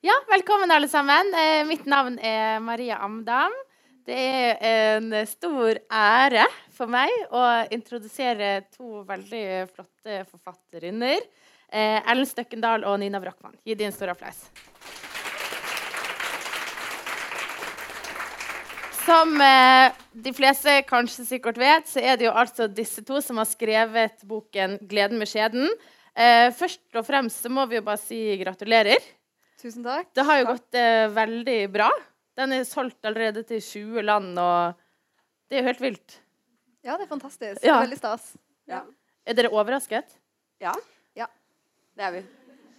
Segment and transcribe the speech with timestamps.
[0.00, 1.34] Ja, velkommen alle sammen.
[1.34, 3.50] Eh, mitt navn er Maria Amdam.
[4.06, 4.60] Det er
[4.94, 7.40] en stor ære for meg å
[7.74, 9.42] introdusere to veldig
[9.72, 11.18] flotte forfatterinner.
[11.66, 13.58] Eh, Ellen Støkkendal og Nina Brochmann.
[13.66, 14.38] Gi dem en stor applaus.
[19.02, 23.42] Som eh, de fleste kanskje sikkert vet, så er det jo altså disse to som
[23.42, 25.66] har skrevet boken 'Gleden med skjeden'.
[26.14, 29.17] Eh, først og fremst så må vi jo bare si gratulerer.
[29.58, 30.12] Tusen takk.
[30.14, 31.88] Det har jo gått eh, veldig bra.
[32.38, 34.76] Den er solgt allerede til 20 land, og
[35.50, 36.18] det er jo helt vilt.
[36.86, 37.64] Ja, det er fantastisk.
[37.66, 37.80] Ja.
[37.82, 38.28] Veldig stas.
[38.70, 38.84] Ja.
[39.26, 40.14] Er dere overrasket?
[40.62, 40.76] Ja.
[41.18, 41.26] Ja.
[41.98, 42.22] Det er vi.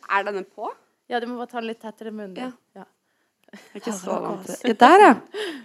[0.08, 0.72] Er denne på?
[1.12, 2.40] Ja, du må bare ta den litt tettere i munnen.
[2.40, 2.80] Ja.
[2.80, 2.88] Ja.
[3.50, 4.78] Jeg er ikke så vant til det.
[4.80, 5.14] Der, ja.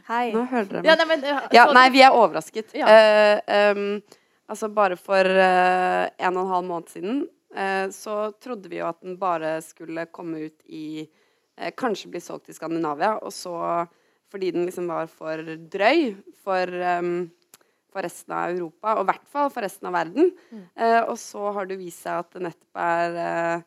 [0.09, 0.25] Hei.
[0.33, 2.75] Nå hører dere Ja, nei, men, Ja, nei, vi er overrasket.
[2.75, 2.91] Ja.
[2.91, 4.21] Uh, um,
[4.51, 7.23] altså bare for uh, en og en halv måned siden
[7.95, 12.51] så trodde vi jo at den bare skulle komme ut i eh, Kanskje bli solgt
[12.51, 13.55] i Skandinavia, og så
[14.33, 15.39] fordi den liksom var for
[15.71, 17.29] drøy for, em,
[17.93, 20.33] for resten av Europa, og i hvert fall for resten av verden.
[20.51, 20.65] Mm.
[20.75, 23.63] Eh, og så har det vist seg at det nettopp er eh,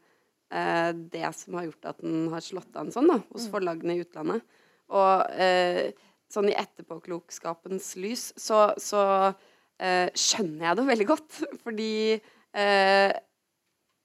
[0.60, 3.54] eh, det som har gjort at den har slått an sånn da, hos Mm.
[3.54, 4.44] forlagene i utlandet.
[4.92, 5.94] Og eh,
[6.28, 9.06] sånn i etterpåklokskapens lys så, så
[9.80, 11.40] eh, skjønner jeg det veldig godt.
[11.64, 13.12] Fordi eh,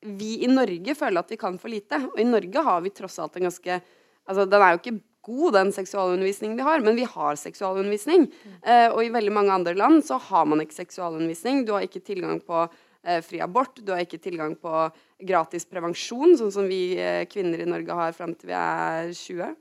[0.02, 1.98] vi i Norge føler at vi kan for lite.
[2.12, 3.82] Og i Norge har vi tross alt en ganske
[4.22, 8.28] Altså, den er jo ikke god, den seksualundervisningen vi har, men vi har seksualundervisning.
[8.62, 11.64] Eh, og i veldig mange andre land så har man ikke seksualundervisning.
[11.66, 14.86] Du har ikke tilgang på eh, fri abort, du har ikke tilgang på
[15.26, 19.56] gratis prevensjon, sånn som vi eh, kvinner i Norge har fram til vi er 20.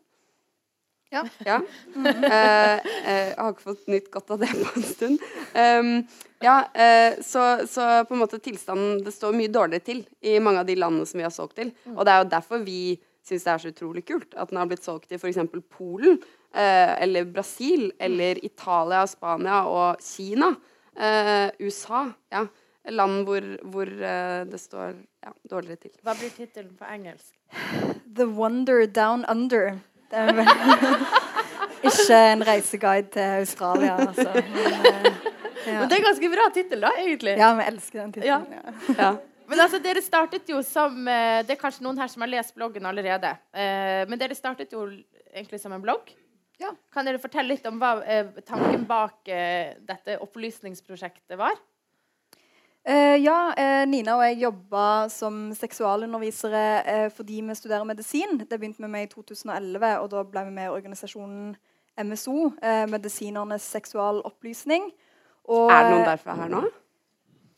[1.12, 1.26] Ja.
[1.46, 1.60] Ja.
[1.96, 5.24] Uh, uh, jeg har ikke fått nytt godt av det på en stund.
[5.52, 5.90] Um,
[6.42, 10.64] ja, uh, så, så på en måte tilstanden Det står mye dårligere til i mange
[10.64, 11.74] av de landene som vi har solgt til.
[11.98, 12.82] Og det er jo derfor vi
[13.28, 15.38] syns det er så utrolig kult at den har blitt solgt til f.eks.
[15.70, 16.18] Polen,
[16.56, 20.56] eh, eller Brasil, eller Italia, Spania og Kina.
[20.96, 22.08] Eh, USA.
[22.34, 22.48] Ja.
[22.90, 25.94] Land hvor, hvor det står ja, dårligere til.
[26.02, 27.36] Hva blir tittelen på engelsk?
[28.10, 29.76] The Wonder Down Under.
[30.12, 30.50] Det er vel
[31.90, 34.28] ikke en reiseguide til Australia, altså.
[34.36, 35.12] Men, eh,
[35.66, 35.80] ja.
[35.80, 37.36] Men det er ganske bra tittel, da, egentlig.
[37.40, 38.58] ja, vi elsker den tittelen.
[38.58, 38.96] Ja.
[38.98, 39.12] Ja.
[39.52, 42.56] Men altså, dere startet jo som eh, Det er kanskje noen her som har lest
[42.56, 43.34] bloggen allerede.
[43.52, 44.86] Eh, men dere startet jo
[45.34, 46.14] egentlig som en blogg.
[46.62, 46.70] Ja.
[46.94, 47.96] Kan dere fortelle litt om hva
[48.46, 51.56] tanken bak dette opplysningsprosjektet var?
[52.82, 58.40] Eh, ja, uh, Nina og jeg jobba som seksualundervisere uh, fordi vi studerer medisin.
[58.40, 61.56] Det begynte vi med i 2011, og da ble vi med i organisasjonen
[62.02, 62.54] MSO,
[62.90, 64.88] Medisinernes seksualopplysning.
[65.44, 66.62] Og, Er det noen derfra her nå?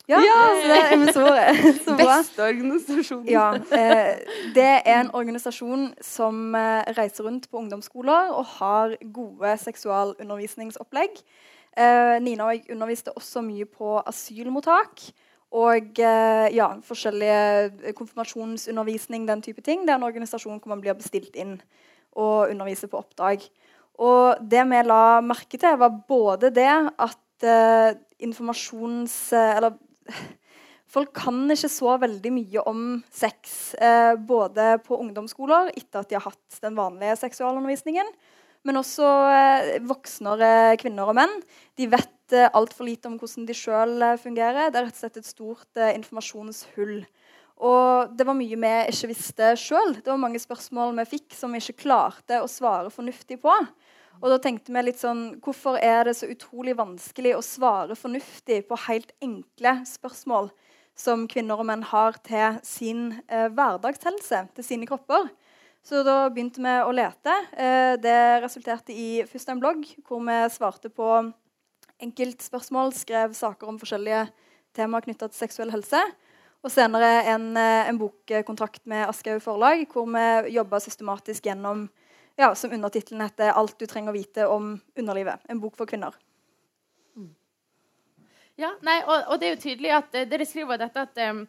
[0.08, 0.40] Ja, ja!
[0.60, 1.78] det er MSO-et.
[1.84, 2.18] Så bra.
[2.18, 3.28] Beste organisasjonen.
[3.30, 4.18] Ja, eh,
[4.52, 6.52] det er en organisasjon som
[6.98, 11.22] reiser rundt på ungdomsskoler og har gode seksualundervisningsopplegg.
[11.74, 15.08] Eh, Nina og jeg underviste også mye på asylmottak.
[15.54, 19.84] Og eh, ja, forskjellige konfirmasjonsundervisning, den type ting.
[19.84, 21.58] Det er en organisasjon hvor man blir bestilt inn
[22.14, 23.44] og underviser på oppdrag.
[24.02, 29.18] Og det vi la merke til, var både det at eh, informasjons...
[29.32, 29.78] eh, eller
[30.94, 36.14] Folk kan ikke så veldig mye om sex, eh, både på ungdomsskoler etter at de
[36.14, 38.12] har hatt den vanlige seksualundervisningen,
[38.64, 41.34] men også eh, voksnere kvinner og menn.
[41.78, 44.72] De vet eh, altfor lite om hvordan de sjøl eh, fungerer.
[44.72, 46.98] Det er rett og slett et stort eh, informasjonshull.
[47.64, 49.94] Og det var mye vi ikke visste sjøl.
[50.00, 53.52] Det var mange spørsmål vi fikk som vi ikke klarte å svare fornuftig på.
[54.22, 58.62] Og da tenkte vi litt sånn Hvorfor er det så utrolig vanskelig å svare fornuftig
[58.68, 60.52] på helt enkle spørsmål
[60.94, 65.28] som kvinner og menn har til sin eh, hverdagshelse, til sine kropper?
[65.84, 67.32] Så da begynte vi å lete.
[67.60, 71.08] Eh, det resulterte i først en blogg hvor vi svarte på
[72.04, 74.22] enkeltspørsmål, skrev saker om forskjellige
[74.76, 76.00] temaer knytta til seksuell helse.
[76.64, 81.90] Og senere en, eh, en bokkontrakt med Aschehoug forlag, hvor vi jobba systematisk gjennom
[82.36, 85.44] ja, som undertittelen heter 'Alt du trenger å vite om underlivet'.
[85.48, 86.14] En bok for kvinner.
[88.56, 91.44] Ja, nei, og, og det er jo tydelig at eh, dere skriver dette at eh,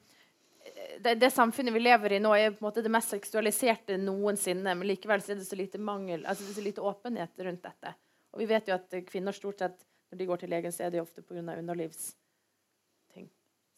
[1.04, 4.76] det, det samfunnet vi lever i nå, er på en måte det mest seksualiserte noensinne.
[4.76, 7.64] Men likevel så er det så lite mangel, altså det er så lite åpenhet rundt
[7.64, 7.94] dette.
[8.36, 9.78] Og vi vet jo at kvinner stort sett
[10.12, 11.40] når de går til legen, så er det ofte pga.
[11.58, 13.30] underlivsting.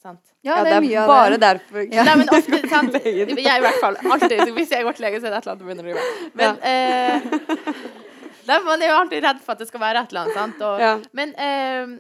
[0.02, 0.34] Sant?
[0.42, 1.40] Ja, Ja, det er mye av bare det.
[1.42, 1.88] derfor.
[1.90, 2.98] Nei, men ofte, sant?
[3.04, 3.98] Jeg i hvert fall.
[4.06, 4.44] Alltid.
[4.54, 6.04] Hvis jeg går til legen, så er det et eller annet med underlivet.
[6.38, 7.30] Men eh,
[8.50, 10.38] nei, Man er jo alltid redd for at det skal være et eller annet.
[10.38, 10.62] Sant?
[10.68, 10.92] Og, Ja.
[11.18, 11.96] men, eh,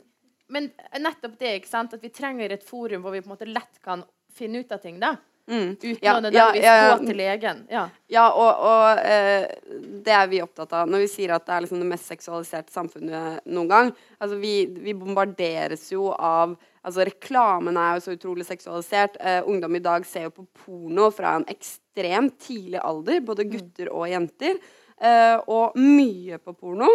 [0.49, 0.69] men
[1.03, 1.93] nettopp det, ikke sant?
[1.97, 4.03] at vi trenger et forum hvor vi på en måte lett kan
[4.37, 5.01] finne ut av ting.
[5.01, 5.15] da.
[5.47, 5.77] Mm.
[5.79, 7.59] uten Ja, å nødvendigvis ja, ja, gå til legen.
[7.71, 7.83] Ja.
[8.11, 9.45] Ja, og, og eh,
[10.03, 12.73] det er vi opptatt av når vi sier at det er liksom det mest seksualiserte
[12.73, 13.91] samfunnet noen gang.
[14.19, 16.57] Altså, vi, vi bombarderes jo av
[16.87, 19.17] Altså, reklamen er jo så utrolig seksualisert.
[19.19, 23.89] Eh, ungdom i dag ser jo på porno fra en ekstremt tidlig alder, både gutter
[23.91, 24.61] og jenter.
[24.95, 26.87] Eh, og mye på porno.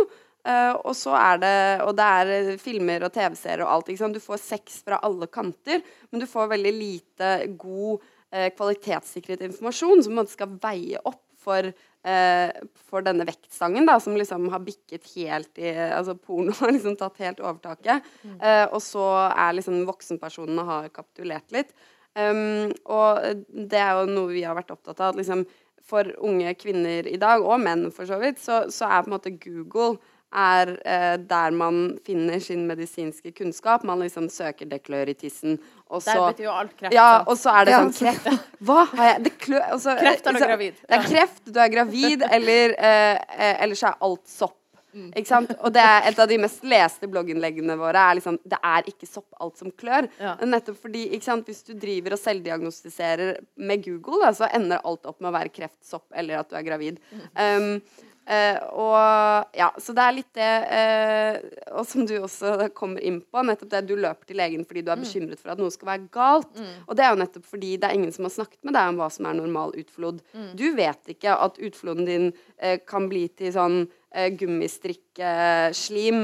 [0.43, 3.93] Eh, og så er det Og det er eh, filmer og TV-serier og alt.
[3.93, 4.17] Ikke sant?
[4.17, 7.31] Du får sex fra alle kanter, men du får veldig lite
[7.61, 8.03] god
[8.35, 11.69] uh, kvalitetssikret informasjon som skal veie opp for,
[12.07, 12.51] uh,
[12.91, 17.23] for denne vektstangen, da, som liksom har bikket helt i Altså porno har liksom tatt
[17.23, 18.13] helt overtaket.
[18.39, 21.75] Eh, og så er liksom voksenpersonene har kapitulert litt.
[22.13, 25.15] Um, og det er jo noe vi har vært opptatt av.
[25.15, 25.47] At liksom
[25.83, 29.17] for unge kvinner i dag, og menn for så vidt, så, så er på en
[29.17, 29.97] måte Google
[30.35, 33.85] er eh, der man finner sin medisinske kunnskap.
[33.85, 35.59] Man liksom søker 'det klør i tissen',
[35.91, 36.95] og Der så betyr jo alt kreft.
[36.95, 38.27] ja, og så er det sånn kreft.
[38.67, 40.75] Hva har jeg Det klør også, Kreft eller så- gravid.
[40.89, 44.57] Det er kreft, du er gravid, eller eh, eh, ellers er alt sopp.
[44.95, 45.11] Mm.
[45.17, 45.51] Ikke sant?
[45.65, 49.07] Og det er et av de mest leste blogginnleggene våre er liksom Det er ikke
[49.09, 50.07] sopp, alt som klør.
[50.21, 50.35] Ja.
[50.45, 51.47] Nettopp fordi ikke sant?
[51.47, 55.49] Hvis du driver og selvdiagnostiserer med Google, da, så ender alt opp med å være
[55.55, 56.99] kreft, sopp eller at du er gravid.
[57.35, 57.81] Um,
[58.27, 61.35] eh, og ja, Så det er litt det uh,
[61.79, 64.91] Og som du også kommer inn på, nettopp det du løper til legen fordi du
[64.93, 66.53] er bekymret for at noe skal være galt.
[66.87, 68.97] Og det er jo nettopp fordi det er ingen som har snakket med deg om
[69.01, 70.21] hva som er normal utflod.
[70.59, 72.27] Du vet ikke at utfloden din
[72.63, 73.79] uh, kan bli til sånn
[74.13, 76.19] gummistrikkeslim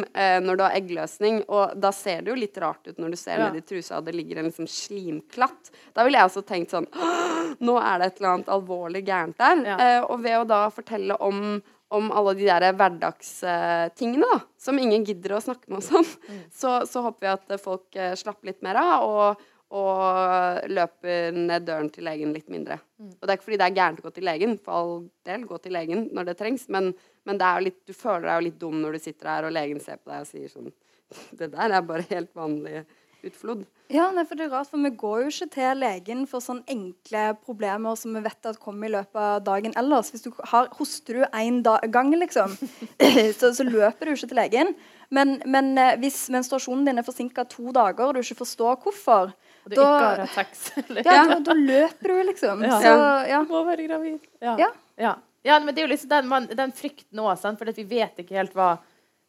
[0.45, 1.39] når du har eggløsning.
[1.49, 3.47] Og da ser det jo litt rart ut når du ser Ja.
[3.49, 5.71] nedi trusa og det ligger en liksom slimklatt.
[5.97, 6.85] Da ville jeg også tenkt sånn
[7.65, 9.65] Nå er det et eller annet alvorlig gærent der.
[9.65, 10.05] Ja.
[10.05, 11.63] Og ved å da fortelle om
[11.95, 16.09] om alle de der hverdagstingene da, som ingen gidder å snakke med oss om,
[16.53, 19.47] så, så håper vi at folk eh, slapper litt mer av og,
[19.79, 22.79] og løper ned døren til legen litt mindre.
[23.01, 24.95] Og det er ikke fordi det er gærent å gå til legen, for all
[25.29, 26.93] del, gå til legen når det trengs, men,
[27.29, 29.57] men det er litt, du føler deg jo litt dum når du sitter her og
[29.57, 30.73] legen ser på deg og sier sånn
[31.41, 32.83] Det der er bare helt vanlig
[33.27, 33.65] utflod.
[33.89, 36.67] Ja, nei, for det er rart, for vi går jo ikke til legen for sånne
[36.69, 40.11] enkle problemer som vi vet at kommer i løpet av dagen ellers.
[40.13, 42.53] Hvis du har, Hoster du én gang, liksom,
[43.41, 44.75] så, så løper du ikke til legen.
[45.11, 49.33] Men, men eh, hvis menstruasjonen din er forsinka to dager, og du ikke forstår hvorfor,
[49.65, 50.67] Og du da- ikke har sex.
[50.85, 51.09] Eller?
[51.09, 52.63] ja, da, da løper du, liksom.
[52.69, 52.83] Ja.
[52.85, 52.93] Så
[53.33, 53.41] ja.
[53.49, 54.21] Må være gravid.
[54.45, 54.59] Ja.
[54.61, 54.71] Ja.
[54.99, 55.15] Ja.
[55.49, 58.37] ja, men det er jo liksom den, man, den frykten òg, for vi vet ikke
[58.37, 58.75] helt hva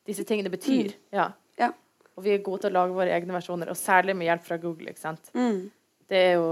[0.09, 0.91] disse tingene betyr.
[0.91, 1.15] Mm.
[1.15, 1.29] Ja.
[2.19, 4.57] Og vi er gode til å lage våre egne versjoner, og særlig med hjelp fra
[4.59, 4.91] Google.
[4.91, 5.31] ikke sant?
[6.09, 6.49] Det er jo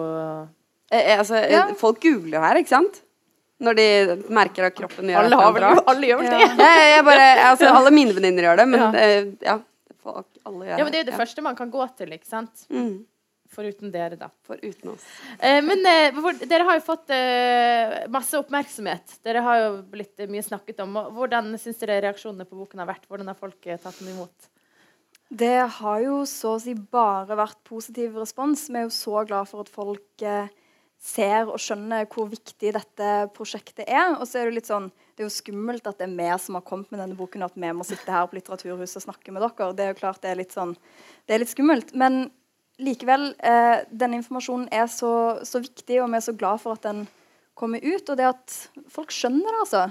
[0.87, 1.65] Eh, eh, altså, Ja.
[1.75, 3.01] Folk googler her, ikke sant?
[3.59, 3.87] Når de
[4.31, 6.39] merker at kroppen gjør Alle, et har vel, alle gjør vel det?
[6.39, 6.47] Ja.
[6.61, 8.91] Jeg, jeg bare, altså, alle mine venninner gjør det, men Ja.
[8.93, 9.57] eh, ja.
[9.99, 12.29] Folk, alle gjør Ja, men det er jo det første man kan gå til, ikke
[12.29, 12.63] sant?
[12.71, 13.05] Mm,
[13.51, 14.27] Foruten dere, da.
[14.43, 15.03] for uten oss.
[15.39, 19.17] Eh, men eh, hvor, dere har jo fått eh, masse oppmerksomhet.
[19.23, 20.95] Dere har jo blitt eh, mye snakket om.
[20.99, 23.07] Og Hvordan syns dere reaksjonene på boken har vært?
[23.07, 24.49] Hvordan har folk tatt den imot?
[25.29, 28.69] Det har jo så å si bare vært positiv respons.
[28.71, 30.47] Vi er jo så glad for at folk eh,
[30.97, 34.15] ser og skjønner hvor viktig dette prosjektet er.
[34.15, 34.87] Og så er det litt sånn
[35.17, 37.51] Det er jo skummelt at det er vi som har kommet med denne boken, og
[37.51, 39.73] at vi må sitte her på Litteraturhuset og snakke med dere.
[39.73, 40.75] Det er jo klart det er litt sånn
[41.27, 41.93] Det er litt skummelt.
[41.97, 42.29] Men
[42.79, 45.11] likevel, eh, denne informasjonen er så,
[45.43, 47.07] så viktig, og vi er så glad for at den
[47.57, 48.05] kommer ut.
[48.13, 48.57] Og det at
[48.93, 49.83] folk skjønner det, altså.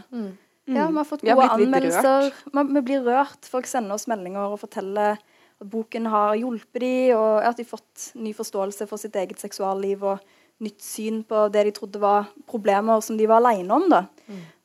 [0.66, 2.32] Ja, vi har fått Vi har gode blitt litt anmeldelser.
[2.54, 3.44] Man- Vi blir rørt.
[3.50, 5.18] Folk sender oss meldinger og forteller
[5.60, 9.40] at boken har hjulpet dem, og at de har fått ny forståelse for sitt eget
[9.40, 10.20] seksualliv og
[10.60, 13.88] nytt syn på det de trodde var problemer som de var alene om.
[13.92, 14.04] Da.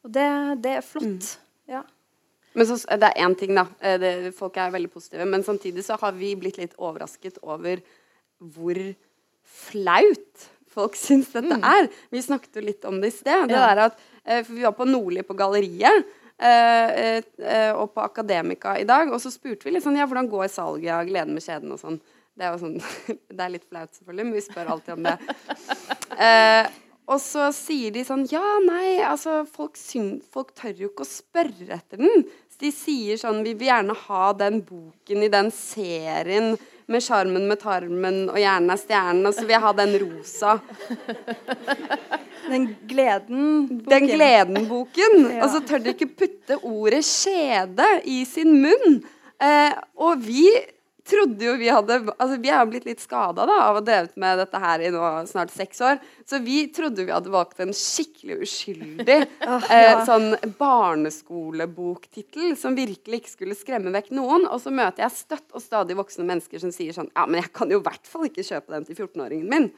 [0.04, 0.28] Og det,
[0.64, 1.34] det er flott.
[1.68, 1.84] Ja.
[2.56, 3.66] Men så, det er én ting, da.
[3.80, 5.26] Eh, Det, folk er veldig positive.
[5.26, 7.80] Men samtidig så har vi blitt litt overrasket over
[8.42, 8.80] hvor
[9.48, 11.88] flaut folk syns dette er.
[12.12, 13.48] Vi snakket jo litt om det i sted.
[13.52, 13.86] Det Ja.
[13.86, 16.06] at, eh, for vi var på Nordli på galleriet.
[16.50, 19.12] Eh, eh, og på Akademika i dag.
[19.14, 21.82] Og så spurte vi litt sånn Ja, hvordan går salget av Gleden med skjeden og
[21.82, 22.00] sånn.
[22.38, 22.78] Det er jo sånn
[23.36, 25.18] Det er litt flaut, selvfølgelig, men vi spør alltid om det.
[26.22, 26.72] Eh,
[27.12, 31.12] og så sier de sånn Ja, nei, altså folk, synd, folk tør jo ikke å
[31.12, 32.26] spørre etter den.
[32.62, 36.54] De sier sånn Vi vil gjerne ha den boken i den serien
[36.92, 40.58] med Sjarmen med tarmen og Hjernen er stjernen, og så vil jeg ha den rosa.
[42.50, 43.90] Den gleden-boken.
[43.90, 45.18] Den gleden-boken.
[45.32, 45.46] Ja.
[45.46, 49.02] Og så tør de ikke putte ordet 'skjede' i sin munn.
[49.42, 50.48] Eh, og vi
[51.08, 54.40] trodde jo vi hadde Altså vi er blitt litt skada av å ha drevet med
[54.42, 56.00] dette her i nå snart seks år.
[56.28, 59.18] Så vi trodde vi hadde valgt en skikkelig uskyldig
[59.76, 64.48] eh, sånn barneskoleboktittel som virkelig ikke skulle skremme vekk noen.
[64.50, 67.52] Og så møter jeg støtt og stadig voksne mennesker som sier sånn Ja, men jeg
[67.56, 69.72] kan jo i hvert fall ikke kjøpe den til 14-åringen min.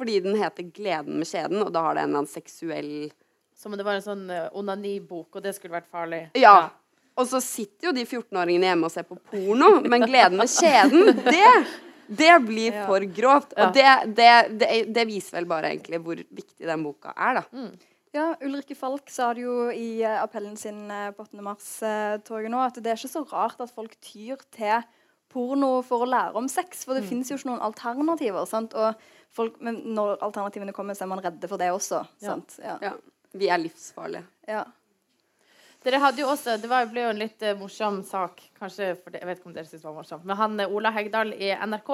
[0.00, 3.10] fordi den heter 'Gleden med kjeden', og da har det en eller annen seksuell
[3.54, 6.30] Som om det var en sånn uh, onanibok, og det skulle vært farlig.
[6.32, 6.70] Ja.
[7.20, 11.14] Og så sitter jo de 14-åringene hjemme og ser på porno, men 'Gleden med kjeden',
[11.28, 11.52] det
[12.10, 12.86] det blir Ja.
[12.88, 13.52] for grovt.
[13.54, 17.44] Og det, det, det, det viser vel bare egentlig hvor viktig den boka er, da.
[18.12, 21.38] Ja, Ulrikke Falk sa det jo i eh, appellen sin eh, på 8.
[21.46, 24.82] mars-toget nå, at det er ikke så rart at folk tyr til
[25.30, 28.42] porno for å lære om sex, for det finnes jo ikke noen alternativer.
[28.50, 28.74] sant?
[28.74, 28.98] Og
[29.30, 32.02] folk, men når alternativene kommer, så er man redde for det også.
[32.18, 32.32] Ja.
[32.32, 32.58] sant?
[32.58, 32.78] Ja.
[32.82, 32.92] Ja.
[33.38, 34.24] Vi er livsfarlige.
[34.48, 34.64] ja.
[35.84, 39.20] Dere hadde jo også, Det var, ble jo en litt eh, morsom sak, kanskje det,
[39.22, 41.54] jeg vet ikke om dere synes det var morsomt, men han eh, Ola Hegdal i
[41.56, 41.90] NRK,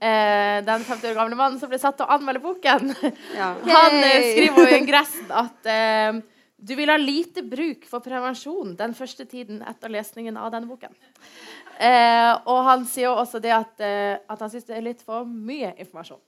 [0.00, 2.94] eh, den 50 år gamle mannen som ble satt til å anmelde boken,
[3.36, 3.52] Ja.
[3.76, 6.22] han eh, skriver jo i ingressen at eh,
[6.60, 10.92] du vil ha lite bruk for prevensjon den første tiden etter lesningen av denne boken.
[11.80, 15.24] Eh, og han sier jo også det at, at han syns det er litt for
[15.24, 16.20] mye informasjon.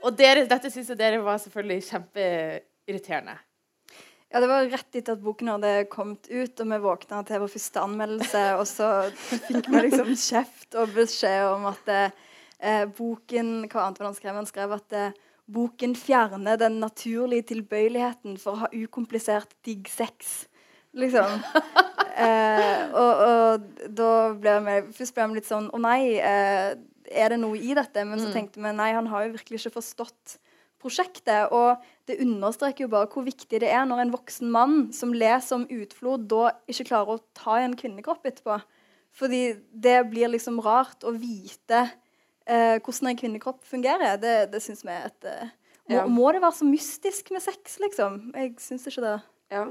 [0.00, 3.36] Og dere, dette syns jo dere var selvfølgelig kjempeirriterende.
[4.30, 7.50] Ja, Det var rett etter at boken hadde kommet ut, og vi våkna til vår
[7.50, 13.88] første anmeldelse, og så fikk vi liksom kjeft og beskjed om at eh, boken Hva
[13.88, 14.38] annet var det han skrev?
[14.38, 15.18] Han skrev at eh,
[15.50, 20.46] boken fjerner den naturlige tilbøyeligheten for å ha ukomplisert digg sex.
[20.94, 21.40] Liksom.
[22.20, 26.74] Eh, og, og da ble vi Først ble vi litt sånn Å nei, eh,
[27.06, 28.02] er det noe i dette?
[28.04, 30.34] Men så tenkte vi nei, han har jo virkelig ikke forstått
[30.80, 31.52] prosjektet.
[31.54, 35.60] Og det understreker jo bare hvor viktig det er når en voksen mann som leser
[35.60, 38.60] om utflod, da ikke klarer å ta i en kvinnekropp etterpå.
[39.20, 39.42] Fordi
[39.74, 41.84] det blir liksom rart å vite
[42.46, 44.18] eh, hvordan en kvinnekropp fungerer.
[44.22, 45.48] Det, det syns vi er et eh,
[45.90, 46.04] må, Ja.
[46.06, 48.20] må det være så mystisk med sex, liksom?
[48.38, 49.16] Jeg syns ikke det.
[49.50, 49.64] Ja.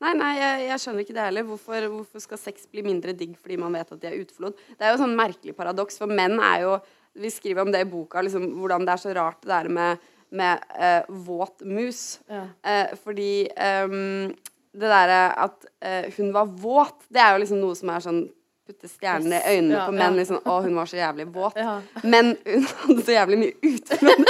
[0.00, 1.44] Nei, nei, jeg, jeg skjønner ikke det heller.
[1.46, 4.56] Hvorfor, hvorfor skal sex bli mindre digg fordi man vet at de er utflod?
[4.78, 6.72] Det er jo sånn merkelig paradoks, for menn er jo
[7.14, 10.10] Vi skriver om det i boka, liksom, hvordan det er så rart det der med,
[10.30, 12.20] med uh, våt mus.
[12.30, 12.44] Ja.
[12.62, 13.48] Uh, fordi
[13.84, 14.30] um,
[14.72, 18.22] det derre at uh, hun var våt, det er jo liksom noe som er sånn
[18.70, 20.12] Putte stjernene i øynene Ja, på menn.
[20.14, 20.18] ja.
[20.20, 21.56] liksom, Å, hun var så jævlig våt.
[21.58, 21.80] Ja.
[22.04, 24.20] Men hun hadde så jævlig mye utflod.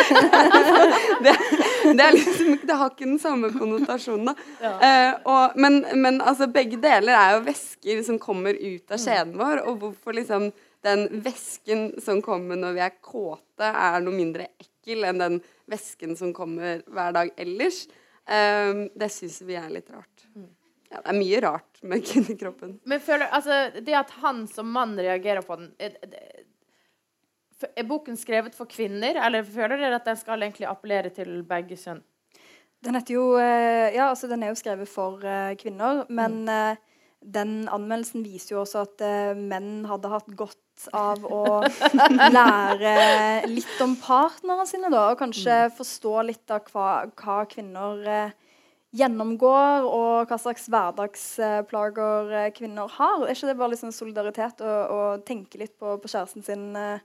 [1.27, 1.35] det,
[1.85, 4.71] det, er liksom, det har ikke den samme konnotasjonen, da.
[4.71, 9.37] Eh, og, men, men altså, begge deler er jo væsker som kommer ut av skjeden
[9.37, 9.61] vår.
[9.69, 10.49] Og hvorfor liksom
[10.87, 16.17] den væsken som kommer når vi er kåte, er noe mindre ekkel enn den væsken
[16.17, 17.87] som kommer hver dag ellers,
[18.31, 20.21] Um, det syns vi er litt rart.
[20.93, 22.77] Ja, det er mye rart med kvinnekroppen.
[22.87, 26.45] Men føler, altså, det at han som mann reagerer på den Er, er-
[27.75, 31.75] er boken skrevet for kvinner, eller føler dere at den skal egentlig appellere til begge
[31.81, 32.05] kjønn?
[32.87, 36.77] Den jo eh, Ja, altså den er jo skrevet for eh, kvinner, men eh,
[37.21, 39.03] den anmeldelsen viser jo også at
[39.37, 40.61] menn hadde hatt godt
[40.97, 41.61] av å
[42.33, 42.95] lære
[43.51, 48.37] litt om partnerne sine, da, og kanskje forstå litt av hva, hva kvinner eh,
[48.97, 53.25] gjennomgår, og hva slags hverdagsplager eh, kvinner har.
[53.25, 57.05] Er ikke det bare sånn solidaritet å, å tenke litt på, på kjæresten sin eh,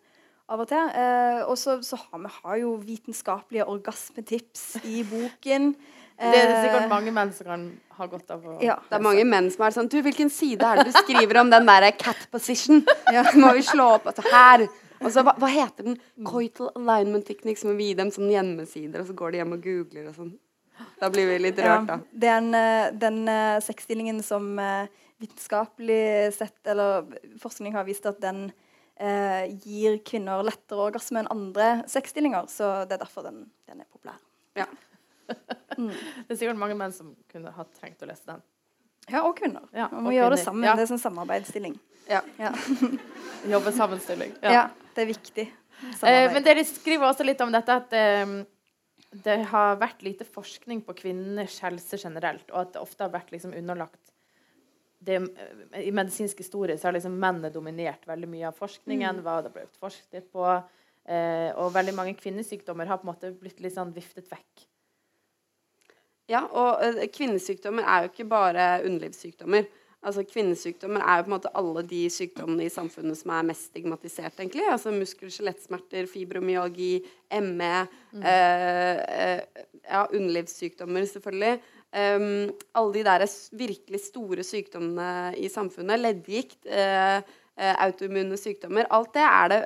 [0.49, 0.89] av og til?
[0.97, 5.73] Eh, og så, så har vi har jo vitenskapelige orgasmetips i boken.
[6.15, 7.65] Det er det Eh, sikkert mange menn som kan
[7.97, 8.77] ha godt av Ja.
[8.89, 11.49] Det er mange menn som er sånn Du, hvilken side er det du skriver om
[11.49, 12.85] den der cat position?
[13.05, 14.67] Så må vi slå opp altså, her.
[15.01, 15.97] Og så, hva, hva heter den?
[16.25, 17.59] Coital alignment technique.
[17.59, 20.15] Så må vi gi dem sånne hjemmesider, og så går de hjem og googler og
[20.15, 20.33] sånn.
[20.99, 21.99] Da blir vi litt rørt, da.
[22.11, 24.87] Det er en, eh, den uh, sexstillingen som eh,
[25.23, 27.05] vitenskapelig sett, eller
[27.39, 28.49] forskning har vist at den
[28.99, 32.49] eh, gir kvinner lettere orgasme enn andre sexstillinger.
[32.51, 34.19] Så det er derfor den, den er populær.
[34.59, 34.67] Ja.
[35.25, 38.43] Det er sikkert mange menn som kunne ha trengt å lese den.
[39.11, 39.67] Ja, og kvinner.
[39.75, 40.65] Ja, og gjøre det sammen.
[40.65, 40.73] Ja.
[40.77, 41.75] Det er sånn samarbeidsstilling.
[42.09, 42.21] Ja.
[42.41, 42.53] Ja.
[43.53, 44.33] Jobbe sammenstilling.
[44.41, 44.67] ja.
[44.95, 45.45] det er viktig.
[46.07, 48.35] Eh, men dere skriver også litt om dette at eh,
[49.25, 53.33] det har vært lite forskning på kvinners helse generelt, og at det ofte har vært
[53.35, 54.15] liksom underlagt
[55.05, 59.21] det, eh, I medisinsk historie så har liksom mennene dominert veldig mye av forskningen.
[59.21, 60.45] hva det ble forsket på,
[61.05, 64.65] eh, og veldig mange kvinnesykdommer har på en måte blitt litt sånn viftet vekk.
[66.31, 69.67] Ja, og eh, kvinnesykdommer er jo ikke bare underlivssykdommer.
[70.05, 73.71] Altså Kvinnesykdommer er jo på en måte alle de sykdommene i samfunnet som er mest
[73.71, 74.67] stigmatisert, egentlig.
[74.69, 76.99] Altså muskel- og skjelettsmerter, fibromyalgi,
[77.41, 77.71] ME,
[78.21, 81.55] eh, eh, ja, underlivssykdommer, selvfølgelig.
[81.95, 83.23] Um, alle de der
[83.55, 86.65] virkelig store sykdommene i samfunnet, leddgikt,
[87.55, 89.59] autoimmune sykdommer, alt det er det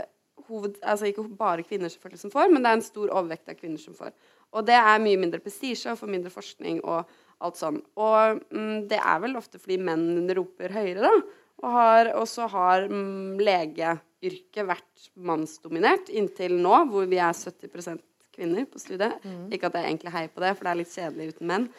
[0.50, 3.58] hoved, altså ikke bare kvinner selvfølgelig som får, men det er en stor overvekt av
[3.60, 4.14] kvinner som får.
[4.56, 7.10] Og det er mye mindre prestisje og for mindre forskning og
[7.46, 7.80] alt sånn.
[8.00, 11.40] Og mm, det er vel ofte fordi menn roper høyere, da.
[11.60, 18.00] Og, så har mm, legeyrket vært mannsdominert inntil nå, hvor vi er 70%
[18.36, 19.20] kvinner på studiet.
[19.52, 21.70] Ikke at jeg egentlig heier på det, for det er litt kjedelig uten menn.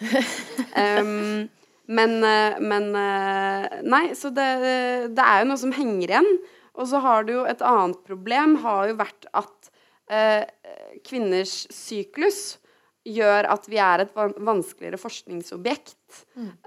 [0.81, 1.49] Um,
[1.91, 4.47] men, eh, men eh, Nei, så det,
[5.17, 6.29] det er jo noe som henger igjen.
[6.79, 9.60] Og så har du jo et annet problem, har jo vært at
[10.11, 10.43] eh,
[11.07, 12.59] kvinners syklus
[13.07, 15.97] gjør at vi er et vanskeligere forskningsobjekt.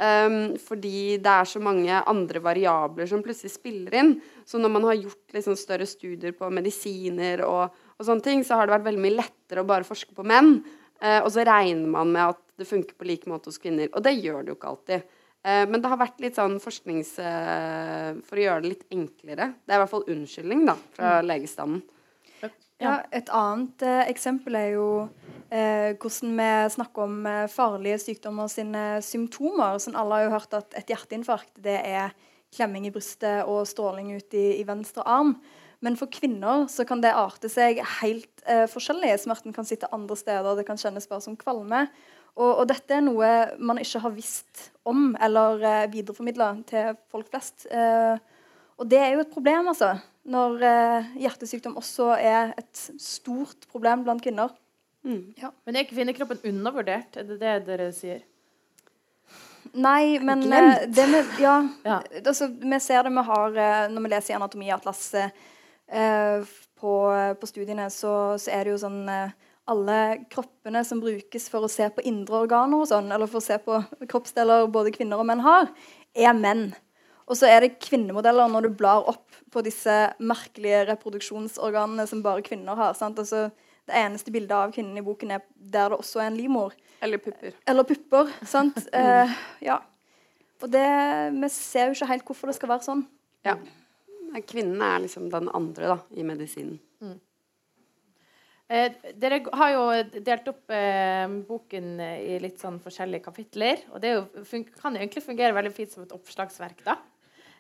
[0.01, 4.13] Um, fordi det er så mange andre variabler som plutselig spiller inn.
[4.47, 8.57] Så når man har gjort liksom, større studier på medisiner og, og, sånne ting, så
[8.57, 10.57] har det vært veldig mye lettere å bare forske på menn.
[11.03, 13.91] Uh, og så regner man med at det funker på like måte hos kvinner.
[13.93, 15.17] Og det gjør det jo ikke alltid.
[15.43, 17.17] Uh, men det har vært litt sånn forsknings...
[17.21, 19.53] Uh, for å gjøre det litt enklere.
[19.62, 21.27] Det er i hvert fall unnskyldning da, fra mm.
[21.29, 21.83] legestanden.
[22.82, 24.88] Ja, Et annet eksempel er jo
[25.53, 29.77] eh, hvordan vi snakker om eh, farlige sykdommer sine symptomer.
[29.80, 32.15] Sånn, alle har jo hørt at et hjerteinfarkt det er
[32.53, 35.38] klemming i brystet og stråling ut i, i venstre arm.
[35.84, 39.15] Men for kvinner så kan det arte seg helt eh, forskjellig.
[39.20, 41.88] Smerten kan sitte andre steder, det kan kjennes bare som kvalme.
[42.34, 47.30] Og, og dette er noe man ikke har visst om eller eh, videreformidla til folk
[47.34, 47.68] flest.
[47.70, 48.15] Eh,
[48.83, 49.95] og det er jo et problem, altså.
[50.27, 54.51] Når eh, hjertesykdom også er et stort problem blant kvinner.
[55.07, 55.33] Mm.
[55.39, 55.51] Ja.
[55.67, 57.15] Men er kvinnekroppen undervurdert?
[57.19, 58.21] Er det det dere sier?
[59.73, 61.55] Nei, men eh, det med, ja,
[61.87, 62.01] ja.
[62.19, 65.41] Altså, vi ser det vi har uh, Når vi leser i anatomiatlaset
[65.87, 66.93] eh, på,
[67.39, 71.87] på, studiene, så, så, er det jo sånn alle kroppene som brukes for å se
[71.87, 73.79] på indre organer og sånn, eller for å se på
[74.11, 75.71] kroppsdeler både kvinner og menn har,
[76.11, 76.73] er menn.
[77.30, 82.44] Og så er det kvinnemodeller når du blar opp på disse merkelige reproduksjonsorganene som bare
[82.46, 82.96] kvinner har.
[82.98, 83.20] sant?
[83.22, 83.48] Altså,
[83.88, 86.75] det eneste bildet av kvinnen i boken er der det også er en livmor.
[87.03, 87.56] Eller pupper.
[87.68, 88.80] Eller pupper, sant?
[89.00, 89.82] eh, ja.
[90.63, 90.88] Og det,
[91.36, 93.06] vi ser jo ikke helt hvorfor det skal være sånn.
[93.44, 93.58] Ja.
[94.48, 96.80] Kvinnen er liksom den andre da, i medisinen.
[97.03, 97.20] Mm.
[98.74, 99.82] Eh, dere har jo
[100.24, 103.84] delt opp eh, boken i litt sånn forskjellige kapitler.
[103.92, 104.24] Og det jo,
[104.80, 106.86] kan jo egentlig fungere veldig fint som et oppslagsverk.
[106.88, 106.96] da.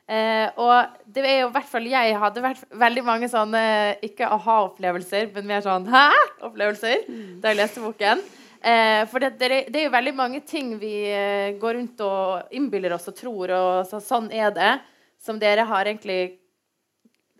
[0.03, 3.63] Eh, og det er jo hvert fall jeg hadde vært veldig mange sånne
[4.03, 7.27] ikke aha-opplevelser, men mer sånn hæ-opplevelser mm.
[7.43, 8.23] da jeg leste boken.
[8.63, 12.55] Eh, for det, det, det, er jo veldig mange ting vi eh, går rundt og
[12.55, 14.73] innbiller oss og tror, og så, sånn er det,
[15.23, 16.39] som dere har egentlig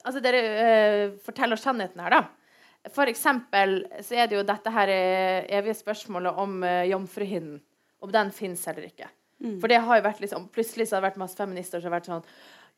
[0.04, 2.90] Altså, dere eh, forteller sannheten her, da.
[2.92, 7.62] For eksempel så er det jo dette her eh, evige spørsmålet om uh, jomfruhinnen.
[8.04, 9.08] Om den fins eller ikke.
[9.40, 9.62] Mm.
[9.62, 11.98] For det har jo vært liksom, Plutselig så har det vært masse feminister som har
[12.02, 12.28] vært sånn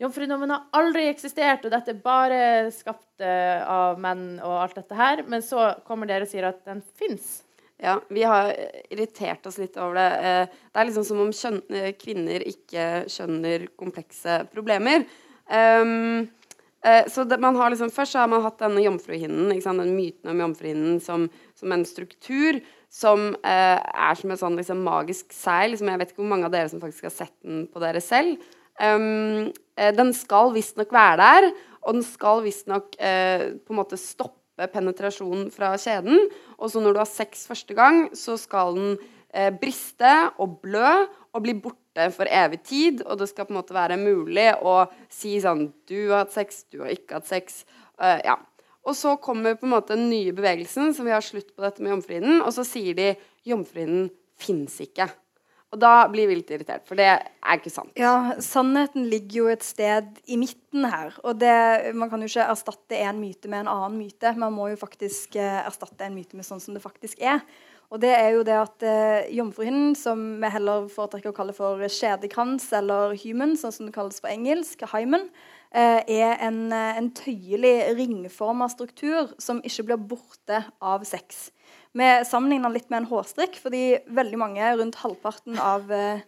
[0.01, 2.39] Jomfrudommen har aldri eksistert, og dette er bare
[2.75, 5.23] skapt uh, av menn og alt dette her.
[5.31, 7.39] Men så kommer dere og sier at den fins.
[7.79, 8.51] Ja, vi har
[8.91, 10.10] irritert oss litt over det.
[10.19, 15.08] Uh, det er liksom som om skjøn eh, kvinner ikke skjønner komplekse problemer.
[15.45, 16.27] Um,
[17.10, 21.23] så det, har liksom, Først har man hatt denne jomfruhinnen, den myten om jomfruhinnen som,
[21.58, 22.60] som en struktur
[22.95, 25.73] som eh, er som et sånn liksom, magisk seil.
[25.73, 28.03] Liksom, jeg vet ikke hvor mange av dere som faktisk har sett den på dere
[28.03, 28.43] selv.
[28.75, 31.49] Um, den skal visstnok være der,
[31.85, 36.29] og den skal visstnok eh, på en måte stoppe penetrasjonen fra kjeden.
[36.57, 38.95] Og så når du har sex første gang, så skal den
[39.35, 40.88] eh, briste og blø
[41.35, 43.03] og bli borte for evig tid.
[43.05, 46.63] Og det skal på en måte være mulig å si sånn Du har hatt sex,
[46.71, 47.63] du har ikke hatt sex.
[47.99, 48.39] Uh, ja.
[48.85, 51.81] Og så kommer på en måte den nye bevegelsen, som vi har slutt på dette
[51.81, 53.13] med jomfruhinnen, og så sier de
[53.49, 55.07] jomfruhinnen fins ikke.
[55.75, 57.91] Og da blir vi litt irritert, for det er ikke sant.
[57.99, 61.15] Ja, sannheten ligger jo et sted i midten her.
[61.27, 61.55] Og det,
[61.99, 64.31] man kan jo ikke erstatte en myte med en annen myte.
[64.39, 67.43] Man må jo faktisk eh, erstatte en myte med sånn som det faktisk er.
[67.93, 71.83] Og det er jo det at eh, jomfruhinnen, som vi heller foretrekker å kalle for
[71.91, 75.27] skjedekrans eller hymen, sånn som det kalles på engelsk, hymen,
[75.75, 81.51] Eh, er en, eh, en tøyelig ringforma struktur som ikke blir borte av sex.
[81.95, 86.23] Vi sammenligner litt med en hårstrikk, fordi veldig mange, rundt halvparten av eh,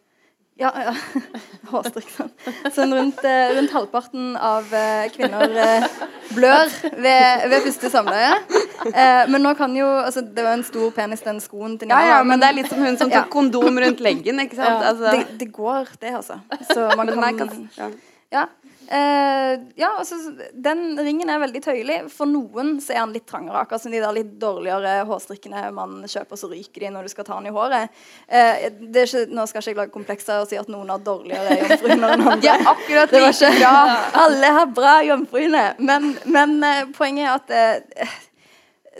[0.57, 0.93] ja, ja.
[1.73, 2.07] hårstrikk.
[2.15, 2.31] Sånn.
[2.73, 3.19] sånn rundt,
[3.57, 4.71] rundt, halvparten av
[5.13, 5.51] kvinner
[6.37, 8.31] blør ved, ved første samleie.
[9.29, 11.99] men nå kan jo altså, Det var en stor penis, den skoen til Nina.
[12.01, 14.41] Ja, ja, men, det er litt som hun som tok kondom rundt leggen.
[14.47, 14.81] ikke sant?
[14.81, 15.13] Altså.
[15.13, 16.39] Det, det, går, det, altså.
[16.71, 17.93] Så man kan, kan
[18.33, 18.47] ja.
[18.87, 20.15] Uh, ja, altså,
[20.53, 21.97] Den ringen er veldig tøyelig.
[22.13, 23.59] For noen så er den litt trangere.
[23.59, 27.27] Akkurat som de der litt dårligere hårstrikkene man kjøper, så ryker de når du skal
[27.27, 27.97] ta den i håret.
[28.31, 32.15] Uh, ikke, nå skal ikke jeg lage komplekser og si at noen har dårligere jomfruhinner
[32.15, 32.39] enn andre.
[32.47, 33.75] Ja, akkurat det var ikke bra.
[34.23, 35.83] Alle har bra jomfruhinner.
[35.83, 38.25] Men, men uh, poenget er at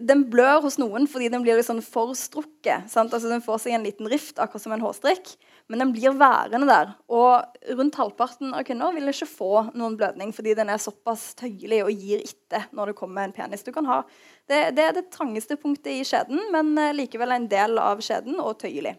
[0.04, 2.90] den blør hos noen fordi den blir sånn for strukket.
[2.92, 5.38] Altså, den får seg en liten rift, akkurat som en hårstrikk.
[5.68, 6.94] Men den blir værende der.
[7.12, 11.82] Og rundt halvparten av kvinner vil ikke få noen blødning fordi den er såpass tøyelig
[11.84, 13.66] og gir etter når det kommer en penis.
[13.68, 14.02] Du kan ha,
[14.48, 18.40] det, det er det trangeste punktet i skjeden, men eh, likevel en del av skjeden
[18.40, 18.96] og tøyelig.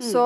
[0.00, 0.06] Mm.
[0.08, 0.24] Så,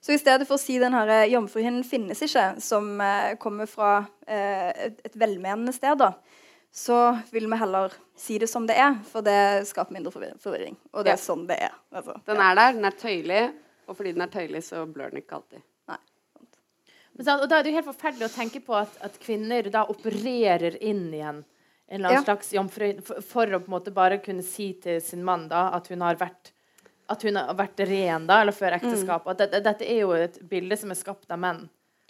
[0.00, 3.70] så, i stedet for å si den her eh, 'jomfruhinnen finnes ikke', som eh, kommer
[3.70, 3.94] fra
[4.26, 6.12] eh, et, et velmenende sted, da,
[6.68, 10.76] så vil vi heller si det som det er, for det skaper mindre forvirring.
[10.92, 11.72] Og det er sånn det er.
[11.96, 13.42] Altså, den er der, den er tøyelig,
[13.88, 15.64] og fordi den er tøyelig, så blør den ikke alltid.
[15.88, 15.98] Nei.
[17.18, 19.86] Men, og da er det jo helt forferdelig å tenke på at, at kvinner da
[19.90, 21.42] opererer inn igjen
[21.88, 22.24] en eller annen ja.
[22.24, 25.70] slags jomfru for, for, å på en måte bare kunne si til sin mann da
[25.76, 26.52] at hun har vært
[27.08, 29.30] at hun har vært ren da, eller før ekteskapet.
[29.32, 29.38] Mm.
[29.40, 31.62] Dette, dette er jo et bilde som er skapt av menn.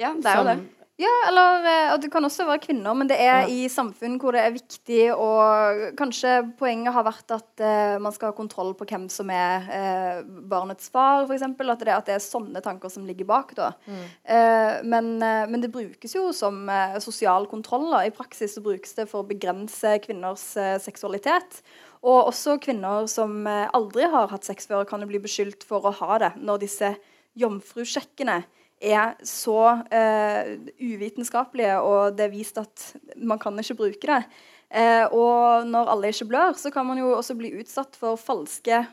[0.02, 0.56] Ja, det er jo det.
[0.98, 3.50] Ja, eller eh, og det kan også være kvinner, men det er ja.
[3.54, 8.32] i samfunn hvor det er viktig og Kanskje poenget har vært at uh, man skal
[8.32, 11.44] ha kontroll på hvem som er uh, barnets far, f.eks.
[11.46, 13.54] At, det, at det er sånne tanker som ligger bak.
[13.54, 13.70] da.
[13.86, 14.02] Mm.
[14.26, 16.66] Uh, men, men, det brukes jo som
[17.02, 17.86] sosial kontroll.
[17.92, 18.02] Da.
[18.06, 20.50] I praksis så brukes det for å begrense kvinners
[20.82, 21.62] seksualitet.
[22.02, 25.94] Og også kvinner som aldri har hatt sex før, kan jo bli beskyldt for å
[26.02, 26.94] ha det når disse
[27.38, 28.42] jomfrusjekkene
[28.80, 29.58] er så
[29.90, 34.22] eh, uvitenskapelige, og det er vist at man kan ikke bruke det.
[34.68, 38.84] Eh, og når alle ikke blør, så kan man jo også bli utsatt for falske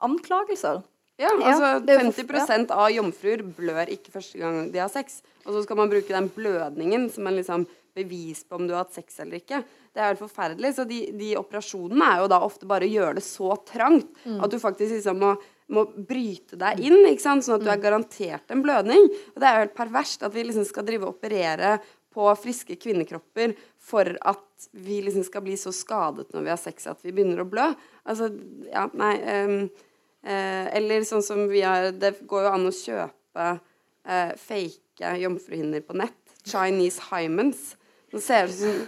[0.00, 0.82] anklagelser.
[1.20, 2.62] Ja, altså ja, 50 ja.
[2.72, 5.20] av jomfruer blør ikke første gang de har sex.
[5.44, 8.86] Og så skal man bruke den blødningen som en liksom bevis på om du har
[8.86, 9.60] hatt sex eller ikke.
[9.92, 10.72] Det er helt forferdelig.
[10.78, 14.38] Så de, de operasjonene er jo da ofte bare å gjøre det så trangt mm.
[14.40, 15.34] at du faktisk liksom må
[15.70, 17.46] må bryte deg inn, ikke sant?
[17.46, 17.84] sånn at du er mm.
[17.84, 19.08] garantert en blødning.
[19.34, 21.78] Og det er jo helt perverst at vi liksom skal drive og operere
[22.10, 23.54] på friske kvinnekropper
[23.90, 27.44] for at vi liksom skal bli så skadet når vi har sex at vi begynner
[27.44, 27.68] å blø.
[28.02, 28.32] Altså,
[28.66, 29.14] ja, nei
[29.46, 29.58] um,
[30.26, 35.84] uh, Eller sånn som vi har Det går jo an å kjøpe uh, fake jomfruhinner
[35.86, 36.18] på nett.
[36.44, 37.76] Chinese hymens.
[38.10, 38.80] Nå ser det ut som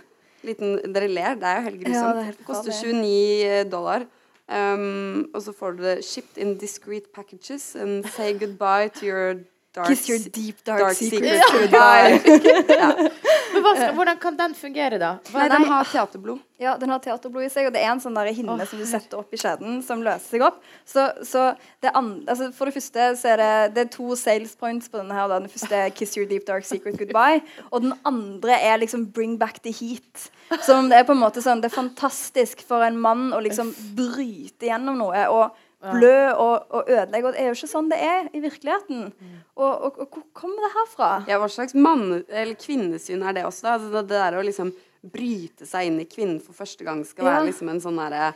[0.42, 2.20] liten Dere ler, det er jo helt grusomt.
[2.26, 4.06] Ja, koster 29 dollar.
[4.52, 9.34] Um, og så får du det shipped in discreet packages and say goodbye to your
[9.74, 12.20] dark, Kiss your deep dark, dark secret, secret goodbye.
[12.68, 12.92] ja.
[13.52, 15.12] Men skal, hvordan kan den fungere, da?
[15.34, 16.40] Nei, den har teaterblod.
[16.62, 18.62] Ja, den har teaterblod i seg, og det er en sånn hinne oh.
[18.68, 20.60] som du setter opp i skjeden, som løser seg opp.
[20.88, 21.48] Så, så
[21.84, 25.16] det altså For det første så er det, det er to sales points på denne
[25.16, 25.28] her.
[25.30, 25.40] Da.
[25.42, 29.38] Den første er 'Kiss your deep dark secret goodbye', og den andre er liksom 'Bring
[29.38, 30.30] back the heat'.
[30.62, 33.72] Som det er på en måte sånn Det er fantastisk for en mann å liksom
[33.96, 35.28] bryte gjennom noe.
[35.28, 37.26] og blø og, og, ødelegge.
[37.26, 39.10] Og det er jo ikke sånn det er i virkeligheten.
[39.10, 39.34] Mm.
[39.56, 41.10] Og, og, og, hvor kommer det herfra?
[41.30, 43.66] Ja, Hva slags mann- eller kvinnesyn er det også?
[43.66, 43.74] da?
[43.76, 47.26] Altså, det, det der å liksom bryte seg inn i kvinnen for første gang skal
[47.26, 47.34] ja.
[47.34, 48.30] være liksom en sånn derre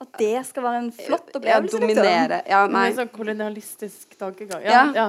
[0.00, 1.80] At det skal være en flott opplevelse?
[1.80, 2.42] Ja, dominere.
[2.48, 2.86] Ja, nei.
[2.90, 4.64] En sånn kolonialistisk tankegang.
[4.64, 4.84] Ja.
[4.96, 5.08] ja.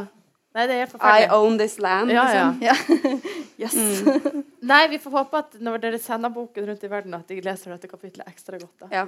[0.52, 1.28] Nei, det er forferdelig.
[1.28, 2.58] I own this land, ja, liksom.
[2.66, 2.76] Ja.
[3.64, 3.76] yes.
[3.76, 4.42] Mm.
[4.68, 7.72] Nei, vi får håpe at når dere sender boken rundt i verden, at de leser
[7.72, 8.84] dette kapitlet ekstra godt.
[8.84, 8.90] da.
[8.92, 9.06] Ja.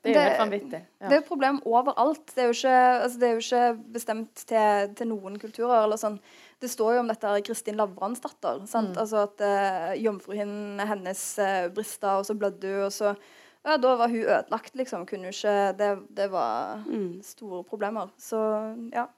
[0.00, 0.78] Det er jo helt vanvittig.
[0.80, 1.08] Ja.
[1.08, 2.32] Det er et problem overalt.
[2.32, 3.64] Det er jo ikke, altså, det er jo ikke
[3.96, 5.82] bestemt til, til, noen kulturer.
[5.82, 6.16] eller sånn.
[6.60, 8.62] Det står jo om dette av Kristin Lavransdatter.
[8.64, 8.94] Mm.
[8.94, 12.86] Altså at uh, jomfruhinnen hennes uh, brista, og så blødde hun.
[12.88, 13.12] og så
[13.60, 15.04] ja, Da var hun ødelagt, liksom.
[15.06, 17.20] Kunne hun ikke Det, det var mm.
[17.22, 18.08] store problemer.
[18.16, 18.40] Så
[18.94, 19.08] ja.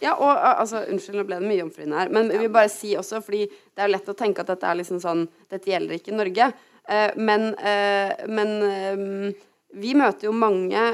[0.00, 0.28] Ja, og
[0.60, 2.12] altså, Unnskyld, nå ble det mye jomfruhinne her.
[2.12, 4.76] Men vi vil bare si også, fordi det er lett å tenke at dette er
[4.80, 6.52] liksom sånn Dette gjelder ikke Norge.
[6.88, 9.40] Eh, men, eh, men eh,
[9.80, 10.84] vi møter jo mange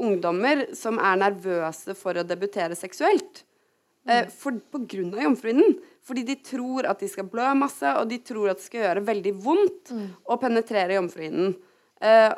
[0.00, 3.44] ungdommer som er nervøse for å debutere seksuelt.
[4.08, 4.30] Mm.
[4.32, 5.74] For, på grunn av jomfruhinnen.
[6.08, 9.02] Fordi de tror at de skal blø masse, og de tror at det skal gjøre
[9.06, 10.06] veldig vondt mm.
[10.24, 11.52] å penetrere jomfruhinnen.
[12.00, 12.32] Uh,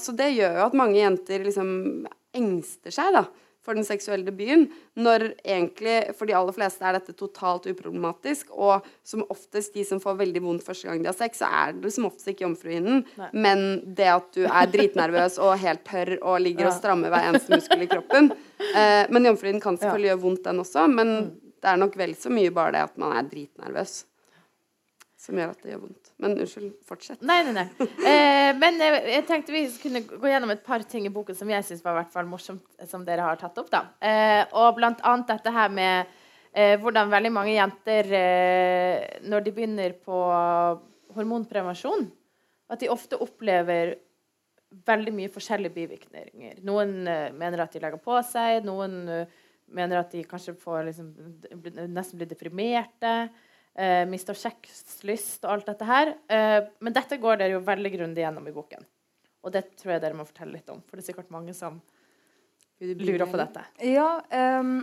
[0.00, 1.68] så det gjør jo at mange jenter liksom
[2.32, 3.26] engster seg, da
[3.62, 4.66] for den seksuelle debuten,
[4.98, 8.50] når egentlig for de aller fleste er dette totalt uproblematisk.
[8.52, 11.76] Og som oftest de som får veldig vondt første gang de har sex, så er
[11.78, 13.04] det som oftest ikke jomfruhinnen.
[13.32, 16.72] Men det at du er dritnervøs og helt tørr og ligger ja.
[16.72, 18.32] og strammer hver eneste muskel i kroppen.
[18.72, 20.14] Eh, men jomfruhinnen kan selvfølgelig ja.
[20.14, 20.88] gjøre vondt, den også.
[20.90, 21.28] Men mm.
[21.62, 24.00] det er nok vel så mye bare det at man er dritnervøs
[25.22, 26.01] som gjør at det gjør vondt.
[26.22, 27.22] Men unnskyld, fortsett.
[27.26, 27.88] Nei, nei, nei.
[28.12, 31.50] Eh, men jeg, jeg, tenkte vi kunne gå gjennom et par ting i boken som
[31.50, 33.70] jeg syns var hvert fall morsomt, som dere har tatt opp.
[33.72, 33.82] da.
[33.98, 36.12] Eh, og blant annet dette her med
[36.54, 40.22] eh, hvordan veldig mange jenter, eh, når de begynner på
[41.16, 42.06] hormonprevensjon,
[42.72, 43.96] at de ofte opplever
[44.86, 46.60] veldig mye forskjellige bivirkninger.
[46.66, 49.40] Noen eh, mener at de legger på seg, noen eh,
[49.72, 51.10] mener at de kanskje får liksom,
[51.92, 53.16] nesten blir deprimerte
[53.78, 56.14] eh, mister sexlyst og alt dette her.
[56.28, 58.86] Eh, men dette går dere jo veldig grundig gjennom i boken.
[59.42, 61.80] Og det tror jeg dere må fortelle litt om, for det er sikkert mange som
[62.82, 63.62] lurer på dette.
[63.86, 64.22] Ja,
[64.60, 64.82] um,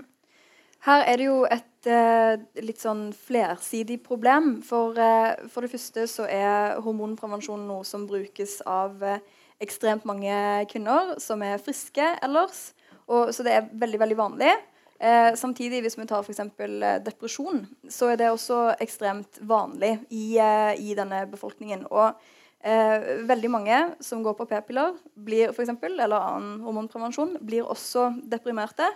[0.88, 4.58] her er det jo et uh, litt sånn flersidig problem.
[4.68, 9.20] For, uh, for det første så er hormonprevensjon noe som brukes av uh,
[9.64, 10.36] ekstremt mange
[10.72, 12.70] kvinner som er friske ellers.
[13.10, 14.54] Og, så det er veldig, veldig vanlig.
[15.00, 16.42] Eh, samtidig, hvis vi tar f.eks.
[16.44, 21.86] Eh, depresjon, så er det også ekstremt vanlig i, eh, i denne befolkningen.
[21.88, 22.20] Og
[22.60, 28.90] eh, veldig mange som går på p-piller, eller annen hormonprevensjon, blir også deprimerte.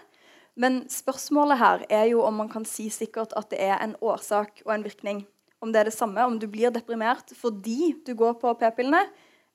[0.60, 4.62] Men spørsmålet her er jo om man kan si sikkert at det er en årsak
[4.66, 5.24] og en virkning.
[5.64, 9.06] Om det er det samme, om du blir deprimert fordi du går på p-pillene,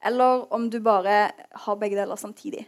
[0.00, 2.64] eller om du bare har begge deler samtidig.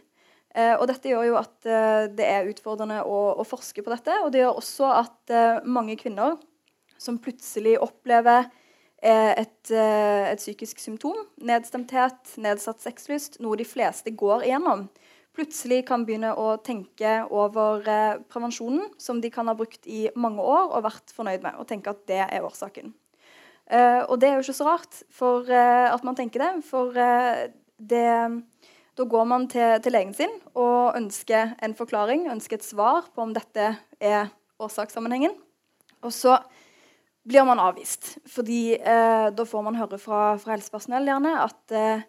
[0.51, 4.17] Eh, og dette gjør jo at eh, det er utfordrende å, å forske på dette.
[4.25, 6.35] Og det gjør også at eh, mange kvinner
[7.01, 8.49] som plutselig opplever
[9.01, 14.83] et, et psykisk symptom, nedstemthet, nedsatt sexlyst, noe de fleste går igjennom,
[15.33, 17.81] plutselig kan begynne å tenke over
[18.29, 21.95] prevensjonen, som de kan ha brukt i mange år og vært fornøyd med, og tenke
[21.95, 22.93] at det er årsaken.
[23.73, 28.05] Og det er jo ikke så rart for at man tenker det, for det
[28.97, 33.23] da går man til, til legen sin og ønsker en forklaring, ønsker et svar på
[33.23, 35.33] om dette er årsakssammenhengen.
[36.01, 36.37] Og så
[37.27, 42.05] blir man avvist, fordi eh, da får man høre fra, fra helsepersonell gjerne at eh,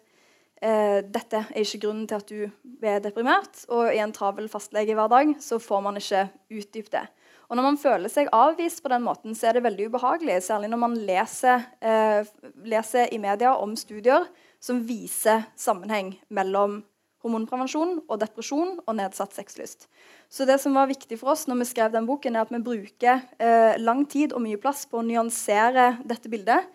[0.65, 4.97] eh, dette er ikke grunnen til at du er deprimert, og i en travel fastlege
[4.97, 7.05] hver dag så får man ikke utdypt det.
[7.51, 10.39] Og Når man føler seg avvist på den måten, så er det veldig ubehagelig.
[10.47, 12.25] Særlig når man leser, eh,
[12.65, 14.25] leser i media om studier
[14.63, 16.79] som viser sammenheng mellom
[17.23, 19.87] hormonprevensjon og depresjon og nedsatt sexlyst.
[20.31, 22.61] Så det som var viktig for oss når vi skrev den boken, er at vi
[22.63, 26.67] bruker eh, lang tid og mye plass på å nyansere dette bildet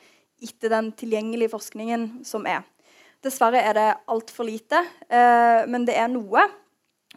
[0.45, 2.63] etter den tilgjengelige forskningen som er.
[3.25, 6.47] Dessverre er det altfor lite, eh, men det er noe.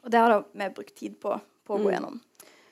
[0.01, 2.17] Og det har da vi brukt tid på, på å gå gjennom.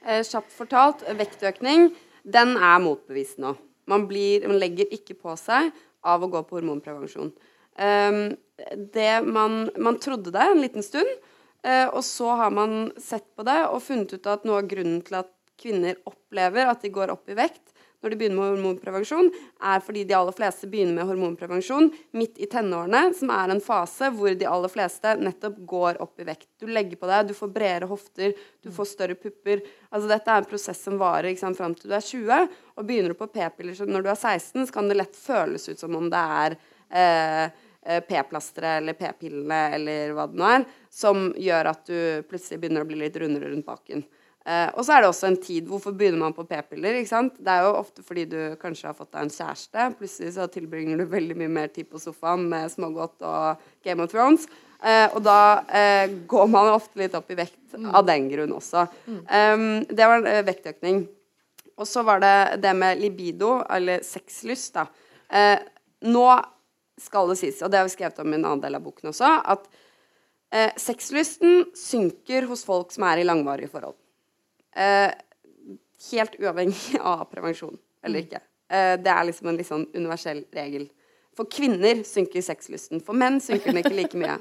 [0.01, 1.91] Eh, kjapt fortalt, vektøkning,
[2.25, 3.53] den er motbevist nå.
[3.89, 5.69] Man, blir, man legger ikke på seg
[6.05, 7.31] av å gå på hormonprevensjon.
[7.79, 8.37] Um,
[8.93, 11.09] det man, man trodde det en liten stund,
[11.63, 14.99] eh, og så har man sett på det og funnet ut at noe av grunnen
[15.05, 19.29] til at kvinner opplever at de går opp i vekt når de begynner med hormonprevensjon,
[19.71, 24.07] er fordi de aller fleste begynner med hormonprevensjon midt i tenårene, som er en fase
[24.15, 26.47] hvor de aller fleste nettopp går opp i vekt.
[26.61, 29.65] Du legger på deg, du får bredere hofter, du får større pupper.
[29.91, 32.59] Altså Dette er en prosess som varer ikke sant, fram til du er 20.
[32.79, 35.83] Og begynner du på p-piller når du er 16, så kan det lett føles ut
[35.83, 36.55] som om det er
[36.87, 42.83] eh, p-plasteret eller p-pillene eller hva det nå er, som gjør at du plutselig begynner
[42.83, 44.03] å bli litt rundere rundt baken.
[44.49, 45.67] Eh, og så er det også en tid.
[45.69, 46.97] Hvorfor begynner man på p-piller?
[46.97, 47.35] ikke sant?
[47.37, 49.85] Det er jo ofte fordi du kanskje har fått deg en kjæreste.
[49.99, 54.11] Plutselig så tilbringer du veldig mye mer tid på sofaen med smågodt og Game of
[54.13, 54.47] Thrones.
[54.79, 55.39] Eh, og da
[55.75, 58.85] eh, går man ofte litt opp i vekt av den grunn også.
[59.09, 61.03] Um, det var en eh, vektøkning.
[61.79, 64.87] Og så var det det med libido, eller sexlyst, da.
[65.29, 65.59] Eh,
[66.07, 66.25] nå
[67.01, 69.11] skal det sies, og det har vi skrevet om i en annen del av boken
[69.11, 69.65] også, at
[70.51, 73.97] eh, sexlysten synker hos folk som er i langvarige forhold.
[74.75, 75.09] Eh,
[76.11, 78.41] helt uavhengig av prevensjon eller ikke.
[78.71, 80.89] Eh, det er liksom en litt sånn universell regel.
[81.39, 82.99] For kvinner synker sexlysten.
[83.05, 84.33] For menn synker den ikke like mye.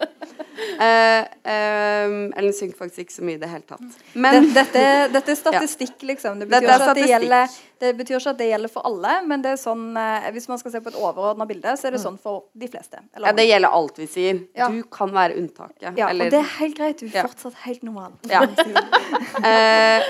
[0.79, 4.01] Uh, eh, eller den synker faktisk ikke så mye i det hele tatt.
[4.19, 4.83] Men dette,
[5.15, 6.41] dette er statistikk, liksom.
[6.43, 9.53] Det betyr, at det, gjelder, det betyr ikke at det gjelder for alle, men det
[9.55, 12.19] er sånn, uh, hvis man skal se på et overordna bilde, så er det sånn
[12.19, 12.99] for de fleste.
[13.15, 14.43] Eller ja, det gjelder alt vi sier.
[14.59, 14.73] Ja.
[14.75, 15.93] Du kan være unntaket.
[15.93, 16.99] Ja, eller- og det er helt greit.
[16.99, 17.29] Du er Ja.
[17.31, 18.19] fortsatt helt normal.
[18.27, 18.43] Ja.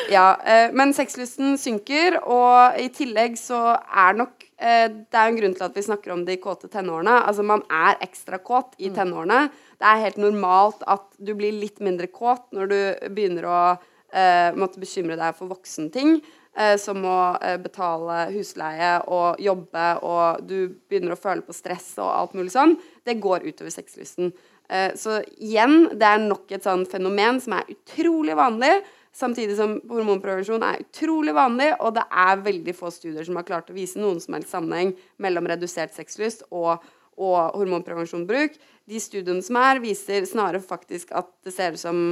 [0.08, 0.24] Ja,
[0.72, 5.64] men sexlysten synker, og i tillegg så er nok Det er jo en grunn til
[5.68, 7.12] at vi snakker om de kåte tenårene.
[7.28, 9.44] Altså Man er ekstra kåt i tenårene.
[9.78, 12.78] Det er helt normalt at du blir litt mindre kåt når du
[13.14, 16.18] begynner å eh, måtte bekymre deg for voksenting.
[16.58, 21.92] Eh, som å eh, betale husleie og jobbe, og du begynner å føle på stress
[22.00, 22.74] og alt mulig sånn.
[23.06, 24.32] Det går utover sexlysten.
[24.66, 28.72] Eh, så igjen, det er nok et sånn fenomen som er utrolig vanlig.
[29.18, 33.70] Samtidig som hormonprevensjon er utrolig vanlig, og det er veldig få studier som har klart
[33.72, 36.84] å vise noen som helst sammenheng mellom redusert sexlyst og,
[37.18, 38.54] og hormonprevensjonbruk.
[38.86, 42.02] De studiene som er, viser snarere faktisk at det ser ut som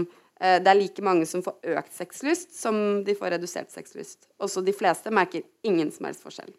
[0.41, 4.27] eh, det er like mange som får økt sexlyst, som de får redusert sexlyst.
[4.43, 6.51] Også de fleste merker ingen som helst forskjell.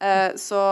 [0.00, 0.62] Eh, så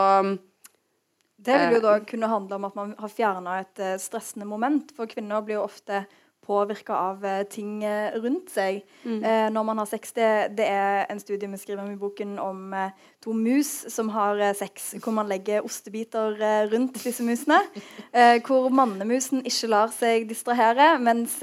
[1.37, 4.89] Det vil jo da kunne handle om at man har fjerna et eh, stressende moment.
[4.97, 6.01] For kvinner blir jo ofte
[6.49, 10.13] påvirka av eh, ting eh, rundt seg eh, når man har sex.
[10.15, 14.09] Det, det er en studie vi skriver om i boken om eh, to mus som
[14.15, 17.61] har eh, sex, hvor man legger ostebiter eh, rundt disse musene.
[18.09, 21.35] Eh, hvor mannemusen ikke lar seg distrahere, mens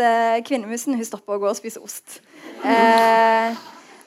[0.49, 2.19] kvinnemusen hun stopper å gå og spise ost.
[2.67, 3.55] Eh,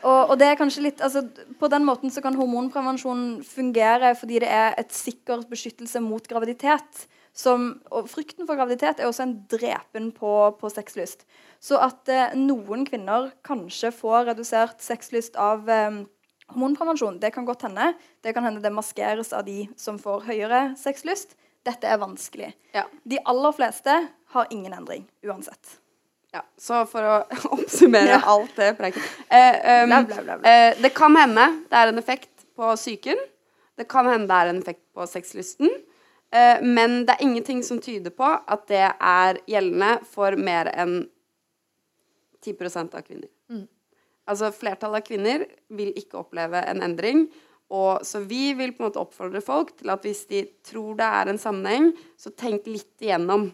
[0.03, 1.25] og, og det er kanskje litt, altså,
[1.59, 7.07] På den måten så kan hormonprevensjon fungere fordi det er et sikkert beskyttelse mot graviditet.
[7.39, 11.23] Som, og frykten for graviditet er også en drepen på, på sexlyst.
[11.63, 16.01] Så at eh, noen kvinner kanskje får redusert sexlyst av eh,
[16.51, 17.93] hormonprevensjon, det kan godt hende.
[18.25, 21.37] Det kan hende det maskeres av de som får høyere sexlyst.
[21.67, 22.53] Dette er vanskelig.
[22.75, 22.85] Ja.
[23.07, 23.95] De aller fleste
[24.35, 25.77] har ingen endring uansett.
[26.33, 27.15] Ja, så for å
[27.55, 28.21] oppsummere Ja.
[28.29, 29.01] alt det preiket
[29.33, 29.95] eh, um,
[30.45, 33.17] eh, Det kan hende det er en effekt på psyken.
[33.79, 35.71] Det kan hende det er en effekt på sexlysten.
[36.29, 41.01] Eh, men det er ingenting som tyder på at det er gjeldende for mer enn
[42.45, 43.29] 10% av kvinner.
[44.29, 47.25] Altså flertallet av kvinner vil ikke oppleve en endring.
[47.73, 51.07] Og så vi vil på en måte oppfordre folk til at hvis de tror det
[51.19, 53.49] er en sammenheng, så tenk litt igjennom.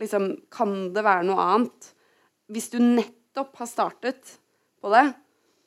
[0.00, 1.90] Liksom, kan det være noe annet?
[2.52, 4.36] Hvis du nettopp har startet
[4.80, 5.04] på det,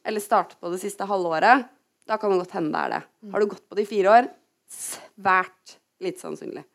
[0.08, 1.68] eller startet på det siste halvåret,
[2.10, 3.02] da kan det godt hende det er det.
[3.34, 4.30] Har du gått på det i fire år?
[4.72, 6.66] Svært lite sannsynlig.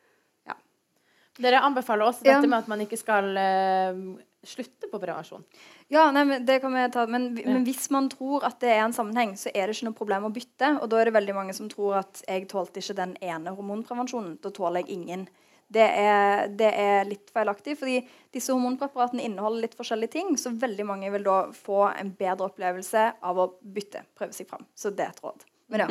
[1.36, 2.38] Dere anbefaler også Ja.
[2.38, 5.44] dette med at man ikke skal uh, slutte på prevensjon.
[5.92, 7.06] Ja, nei, men det kan vi ta.
[7.06, 7.50] Men, Ja.
[7.50, 10.24] men hvis man tror at det er en sammenheng, så er det ikke noe problem
[10.24, 10.80] å bytte.
[10.80, 14.40] Og da er det veldig mange som tror at jeg tålte ikke den ene hormonprevensjonen.
[14.40, 15.28] Da tåler jeg ingen.
[15.68, 20.36] Det er, det er litt feilaktig, fordi disse hormonpreparatene inneholder litt forskjellige ting.
[20.38, 24.64] Så veldig mange vil da få en bedre opplevelse av å bytte, prøve seg fram.
[24.74, 25.44] Så det er et råd.
[25.68, 25.86] Men ja.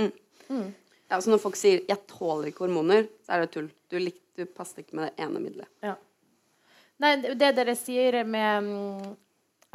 [0.49, 0.73] Mm.
[1.11, 3.69] Ja, så når folk sier 'jeg tåler ikke hormoner', så er det tull.
[3.91, 5.67] Du, lik, du passer ikke med det ene middelet.
[5.83, 5.95] Ja.
[6.99, 9.15] Nei, det det dere sier med mm,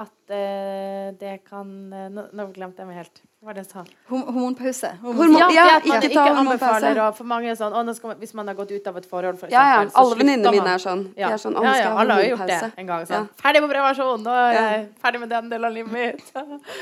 [0.01, 3.21] at uh, det kan eh, Nå, nå glemte jeg meg helt.
[3.41, 3.83] Hva var det jeg sa?
[4.09, 4.91] Hormonpause.
[5.03, 7.83] Hormon- Ja, ja, det at man ikke ikke, anbefaler og for mange er sånn, å,
[7.85, 9.89] nå skal man, Hvis man har gått ut av et forhold, for Ja, ja.
[9.89, 11.03] så Alle slutter venninnene mine er sånn.
[11.17, 11.29] Ja.
[11.33, 13.05] er sånn 'Å, ja, ja, alle har gjort det en gang.
[13.07, 13.29] Sånn.
[13.29, 13.43] Ja.
[13.43, 14.23] Ferdig med prevensjon!
[14.25, 16.33] Nå er jeg ferdig med den delen av livet mitt.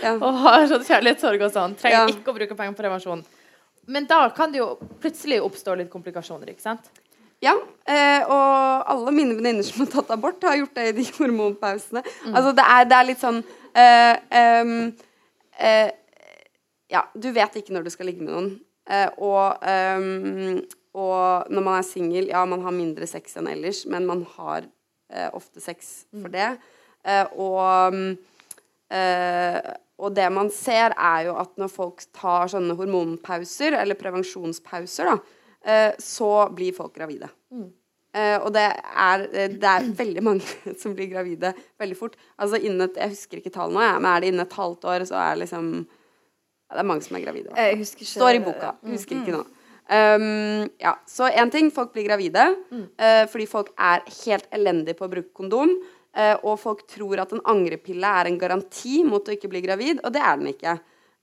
[0.03, 0.15] Ja.
[0.25, 1.75] Og har sånn kjærlighetssorg og sånn.
[1.75, 2.07] Trenger Ja.
[2.07, 3.25] ikke å bruke penger på prevensjon.
[3.89, 6.91] Men da kan det jo plutselig oppstå litt komplikasjoner, ikke sant?
[7.41, 7.55] Ja,
[7.87, 12.03] eh, og alle mine venninner som har tatt abort, har gjort det i de hormonpausene.
[12.33, 13.43] Altså, det er, det er litt sånn
[13.79, 14.73] eh, um,
[15.57, 15.93] eh,
[16.89, 18.51] Ja, du vet ikke når du skal ligge med noen.
[18.89, 20.59] Eh, og, um,
[20.99, 24.67] og når man er singel, ja, man har mindre sex enn ellers, men man har
[25.13, 26.55] eh, ofte sex for det.
[27.07, 28.11] Eh, og mm,
[28.99, 35.11] eh, og det man ser, er jo at når folk tar sånne hormonpauser, eller prevensjonspauser,
[35.11, 35.19] da,
[35.67, 37.31] eh, så blir folk gravide.
[38.17, 42.17] Eh, og det er, eh, det er veldig mange som blir gravide veldig fort.
[42.39, 45.05] Altså innen et, Jeg husker ikke tallene, jeg, men er det innen et halvt år,
[45.11, 47.55] så er det liksom ja, Det er mange som er gravide.
[47.57, 48.75] Jeg husker ikke Står i boka.
[48.89, 49.45] Husker ikke nå.
[49.89, 52.43] Um, ja, Så én ting, folk blir gravide
[53.01, 55.73] eh, fordi folk er helt elendige på å bruke kondom.
[56.17, 60.03] Eh, og folk tror at en angrepille er en garanti mot å ikke bli gravid,
[60.05, 60.79] og det er den ikke.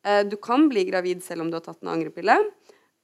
[0.06, 2.38] Eh, du kan bli gravid selv om du har tatt en angrepille.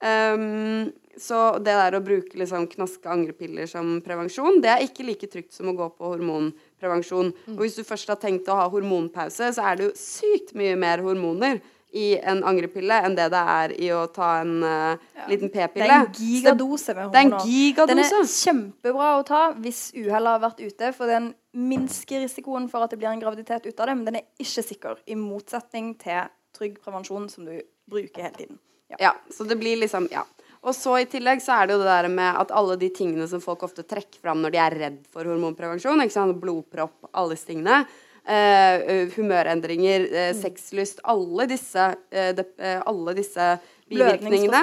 [0.02, 5.28] Um, så det der å bruke liksom knaske angrepiller som prevensjon, det er ikke like
[5.30, 7.30] trygt som å gå på hormonprevensjon.
[7.52, 10.74] Og hvis du først har tenkt å ha hormonpause, så er det jo sykt mye
[10.80, 11.60] mer hormoner
[11.92, 14.96] i en angrepille enn det det er i å ta en eh,
[15.28, 15.84] liten p-pille.
[15.84, 17.86] er en det- gigadose med Det er hormoner.
[17.86, 22.82] Den er kjempebra å ta hvis uhellet har vært ute, for den minsker risikoen for
[22.84, 25.98] at det blir en graviditet ut av det, men den er ikke sikker, i motsetning
[25.98, 28.58] til trygg prevensjon som du bruker hele tiden.
[28.90, 28.96] Ja.
[29.00, 30.24] Ja, så det blir liksom Ja.
[30.64, 33.26] Og så i tillegg så er det jo det der med at alle de tingene
[33.28, 37.34] som folk ofte trekker fram når de er redd for hormonprevensjon, ikke sant, blodpropp, alle
[37.34, 37.80] disse tingene,
[38.26, 43.58] humørendringer, eh, sexlyst, alle disse, eh, eh, alle disse
[43.90, 44.62] bivirkningene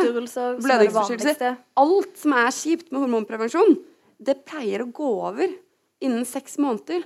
[0.62, 1.58] Blødningsforstyrrelser, er.
[1.78, 3.78] Alt som er kjipt med hormonprevensjon,
[4.22, 5.48] det pleier å gå over
[6.02, 7.04] innen seks måneder.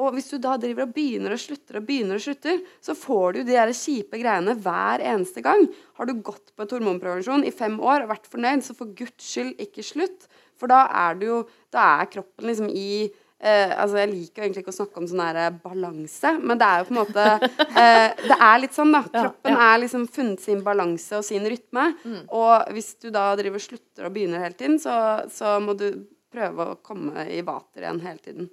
[0.00, 3.34] Og hvis du da driver og begynner og slutter og begynner og slutter, så får
[3.34, 5.68] du de der kjipe greiene hver eneste gang.
[6.00, 9.20] Har du gått på et hormonprevensjon i fem år og vært fornøyd, så for guds
[9.20, 10.26] skyld ikke slutt.
[10.56, 13.10] For da er du Da er kroppen liksom i
[13.42, 16.60] eh, altså Jeg liker jo egentlig ikke å snakke om sånn her eh, balanse, men
[16.60, 17.26] det er jo på en måte
[17.82, 19.02] eh, Det er litt sånn, da.
[19.08, 21.88] Ja, Kroppen er liksom funnet sin balanse og sin rytme.
[22.30, 24.94] Og hvis du da driver slutter og begynner hele tiden, så,
[25.32, 25.88] så må du
[26.32, 28.50] prøve å komme i vater igjen hele tiden.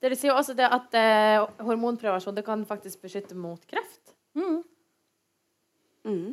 [0.00, 4.14] Dere sier jo også det at eh, hormonprevensjon det kan faktisk beskytte mot kreft.
[4.38, 4.62] Mm.
[6.08, 6.30] Mhm.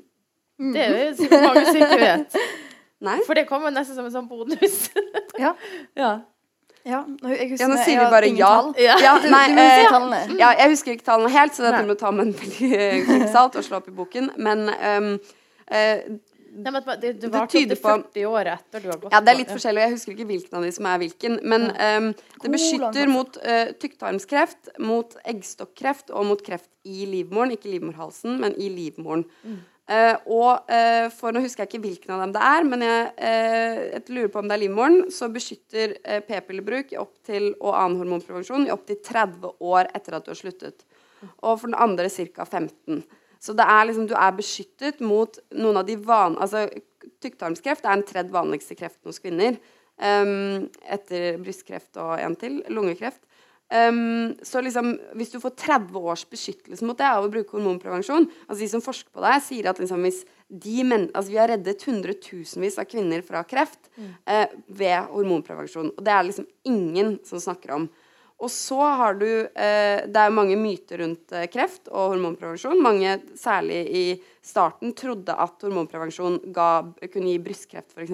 [0.74, 2.38] Det er jo så mange som ikke vet.
[3.08, 3.20] Nei?
[3.28, 4.88] For det kommer nesten som en sånn bonus.
[5.38, 5.52] Ja.
[6.02, 6.14] ja.
[6.88, 7.02] Ja,
[7.34, 8.52] jeg husker Ja, nå sier vi bare ja.
[8.80, 8.96] ja.
[9.04, 12.30] Ja, nei, eh, ja, jeg husker ikke tallene helt, så dette må du ta med
[12.30, 14.32] en klype salt og slå opp i boken.
[14.38, 15.12] Men um,
[15.68, 16.08] eh,
[16.58, 19.20] Nei, men det, det Det tyder på- til 40 år etter du har gått ja,
[19.22, 21.36] det er litt forskjellig, jeg husker ikke hvilken av de som er hvilken.
[21.44, 22.08] Men um,
[22.42, 27.54] det beskytter mot uh, tykktarmskreft, mot eggstokkreft og mot kreft i livmoren.
[27.54, 29.28] Ikke livmorhalsen, men i livmoren.
[29.88, 33.04] Eh, og uh, for Nå husker jeg ikke hvilken av dem det er, men jeg,
[33.22, 34.98] uh, jeg lurer på om det er livmoren.
[35.14, 35.96] Så beskytter
[36.28, 40.84] p-pillebruk og annen hormonprevensjon i opptil 30 år etter at du har sluttet.
[41.40, 42.44] Og for den andre ca.
[42.44, 43.02] 15.
[43.40, 46.38] Så det er liksom, du er beskyttet mot noen av de van...
[46.42, 46.68] Altså,
[47.24, 49.56] tykktarmskreft er den tredje vanligste kreften hos kvinner.
[49.98, 53.24] Um, etter brystkreft og en til, lungekreft.
[53.70, 58.30] Ehm, så liksom, hvis du får 30 års beskyttelse mot det av å bruke hormonprevensjon
[58.46, 61.52] altså De som forsker på det, sier at liksom, hvis de men, altså, vi har
[61.52, 65.92] reddet hundretusenvis av kvinner fra kreft eh, ved hormonprevensjon.
[65.98, 67.90] Og det er liksom ingen som snakker om.
[68.38, 72.80] Og så har du uh, Det er mange myter rundt uh, kreft og hormonprevensjon.
[72.86, 74.04] Mange, særlig i
[74.46, 76.70] starten, trodde at hormonprevensjon ga,
[77.10, 78.14] kunne gi brystkreft, f.eks.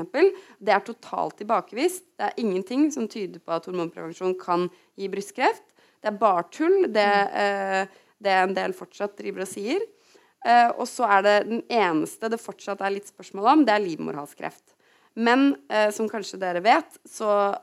[0.64, 2.08] Det er totalt tilbakevist.
[2.16, 5.66] Det er ingenting som tyder på at hormonprevensjon kan gi brystkreft.
[6.04, 6.88] Det er bare tull.
[6.94, 7.88] Det, eh,
[8.24, 9.84] det en del fortsatt driver og sier.
[10.46, 13.86] Eh, og så er det den eneste det fortsatt er litt spørsmål om, det er
[13.86, 14.76] livmorhalskreft.
[15.16, 17.56] Men eh, som kanskje dere vet, så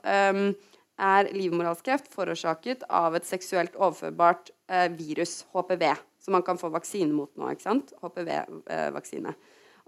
[1.00, 4.50] er livmorhalskreft forårsaket av et seksuelt overførbart
[4.96, 5.86] virus, HPV,
[6.20, 7.48] som man kan få vaksine mot nå.
[7.50, 7.94] ikke sant?
[8.04, 9.32] HPV-vaksine.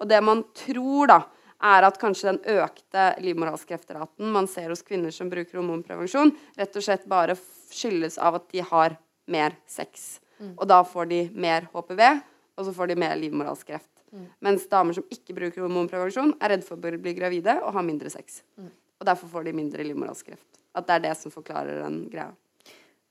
[0.01, 1.18] og det man tror, da,
[1.62, 6.84] er at kanskje den økte livmorhalskreftraten man ser hos kvinner som bruker hormonprevensjon, rett og
[6.84, 7.36] slett bare
[7.72, 8.98] skyldes av at de har
[9.30, 10.18] mer sex.
[10.58, 12.00] Og da får de mer HPV,
[12.58, 13.90] og så får de mer livmorhalskreft.
[14.44, 18.10] Mens damer som ikke bruker hormonprevensjon, er redd for å bli gravide og ha mindre
[18.12, 18.42] sex.
[19.00, 20.60] Og derfor får de mindre livmorhalskreft.
[20.74, 22.32] At det er det som forklarer den greia.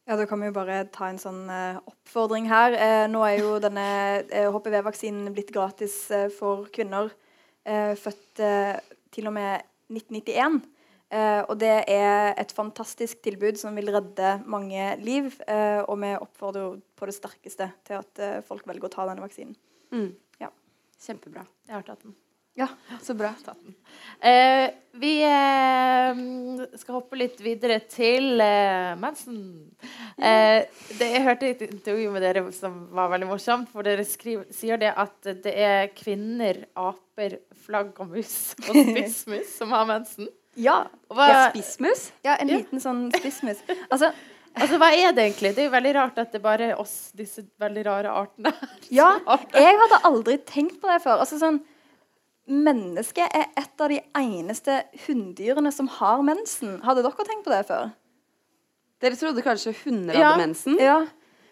[0.09, 2.73] Ja, Da kan vi jo bare ta en sånn eh, oppfordring her.
[2.73, 3.85] Eh, nå er jo denne
[4.27, 7.11] eh, HPV-vaksinen blitt gratis eh, for kvinner
[7.65, 8.77] født eh,
[9.11, 10.61] til og med 1991.
[11.11, 15.33] Eh, og det er et fantastisk tilbud som vil redde mange liv.
[15.47, 19.23] eh, og vi oppfordrer på det sterkeste til at eh, folk velger å ta denne
[19.25, 19.55] vaksinen.
[19.91, 20.15] Mm.
[20.39, 20.47] Ja.
[21.03, 21.43] Kjempebra.
[21.67, 22.15] Jeg har tatt den.
[22.59, 22.67] Ja,
[23.01, 23.33] Så bra.
[24.21, 26.17] Eh, vi eh,
[26.77, 29.37] skal hoppe litt videre til eh, mensen.
[30.19, 30.67] Eh,
[30.99, 33.71] det, jeg hørte et intervju med dere som var veldig morsomt.
[33.71, 38.35] For dere skriver, sier det at det er kvinner, aper, flagg og mus
[38.67, 40.27] og spissmus som har mensen.
[40.59, 40.81] ja.
[41.11, 42.05] Hva, ja Spissmus?
[42.27, 43.63] ja en liten sånn spissmus.
[43.87, 44.11] Altså,
[44.59, 45.55] altså, hva er det egentlig?
[45.55, 48.51] Det er jo veldig rart at det bare er oss, disse veldig rare artene.
[48.91, 49.13] Ja,
[49.55, 51.23] jeg hadde aldri tenkt på det før.
[51.23, 51.63] Altså sånn
[52.49, 56.79] Mennesket er et av de eneste hunndyrene som har mensen.
[56.83, 57.91] Hadde dere tenkt på det før?
[59.01, 60.31] Dere trodde kanskje hunder Ja.
[60.31, 60.77] hadde mensen?
[60.79, 61.05] Ja.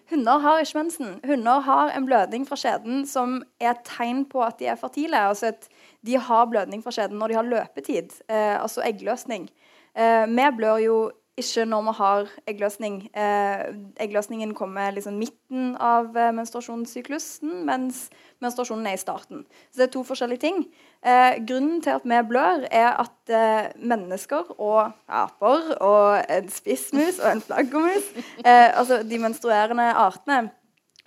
[0.09, 1.19] Hunder har ikke mensen.
[1.25, 5.13] Hunder har en blødning fra skjeden som er et tegn på at de er fertile.
[5.13, 5.67] Altså at
[6.05, 9.49] de har blødning fra skjeden når de har løpetid, eh, altså eggløsning.
[9.95, 12.97] Eh, vi blør jo ikke når vi har eggløsning.
[13.17, 13.63] Eh,
[14.03, 18.07] eggløsningen kommer liksom midten av eh, menstruasjonssyklusen, mens
[18.43, 19.45] menstruasjonen er i starten.
[19.71, 20.61] Så det er to forskjellige ting.
[21.05, 27.19] Eh, grunnen til at vi blør, er at eh, mennesker og aper og en spissmus
[27.23, 28.13] og en flaggermus,
[28.45, 30.49] eh, altså de menstruerende artene,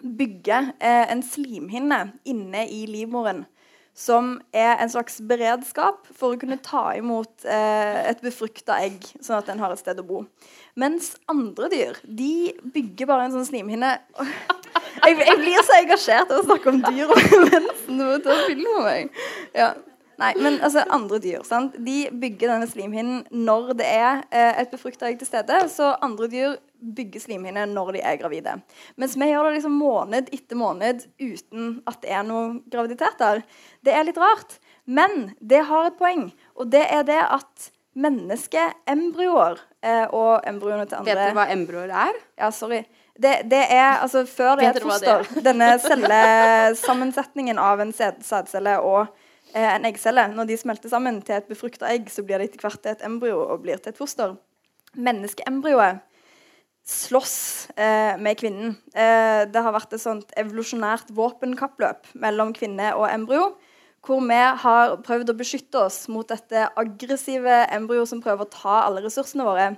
[0.02, 3.44] bygger eh, en slimhinne inne i livmoren
[3.94, 9.38] som er en slags beredskap for å kunne ta imot eh, et befrukta egg, sånn
[9.38, 10.24] at den har et sted å bo.
[10.80, 13.92] Mens andre dyr de bygger bare en sånn slimhinne
[15.04, 17.98] jeg, jeg blir så engasjert av å snakke om dyr og mensen.
[17.98, 19.24] Du må ta film av meg.
[19.56, 19.72] Ja.
[20.20, 21.74] Nei, men altså andre dyr sant?
[21.82, 25.56] De bygger denne slimhinnen når det er eh, et befrukta egg til stede.
[25.72, 28.56] Så andre dyr bygger slimhinne når de er gravide.
[29.00, 33.44] Mens vi gjør det liksom måned etter måned uten at det er noe graviditet der.
[33.86, 34.58] Det er litt rart.
[34.84, 36.26] Men det har et poeng,
[36.58, 41.92] og det er det at menneskeembryoer eh, og embryoene til andre Vet dere hva embryoer
[42.08, 42.20] er?
[42.40, 42.82] ja, sorry.
[43.12, 44.88] Det, det er altså før det er et det er?
[44.88, 45.42] foster.
[45.44, 49.02] Denne cellesammensetningen av en sædcelle og
[49.52, 52.64] eh, en eggcelle, når de smelter sammen til et befrukta egg, så blir det etter
[52.64, 54.34] hvert til et embryo og blir til et foster.
[54.96, 56.00] Menneskeembryoet
[56.84, 58.76] slåss eh, med kvinnen.
[58.94, 63.52] Eh, det har vært et sånt evolusjonært våpenkappløp mellom kvinne og embryo.
[64.02, 68.80] Hvor vi har prøvd å beskytte oss mot dette aggressive embryoet som prøver å ta
[68.88, 69.68] alle ressursene våre.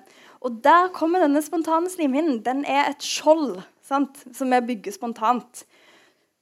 [0.44, 2.40] Og der kommer denne spontane slimhinnen.
[2.44, 4.24] Den er et skjold sant?
[4.32, 5.64] som vi bygger spontant.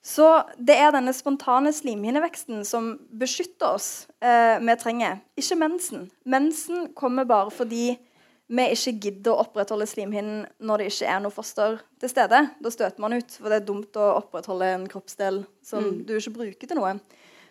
[0.03, 0.27] Så
[0.59, 3.91] det er denne spontane slimhinneveksten som beskytter oss
[4.23, 5.21] eh, vi trenger.
[5.39, 6.09] Ikke mensen.
[6.27, 7.95] Mensen kommer bare fordi
[8.49, 12.41] vi ikke gidder å opprettholde slimhinnen når det ikke er noe foster til stede.
[12.61, 16.07] Da støter man ut, for det er dumt å opprettholde en kroppsdel som Mm.
[16.07, 17.01] du ikke bruker til noe.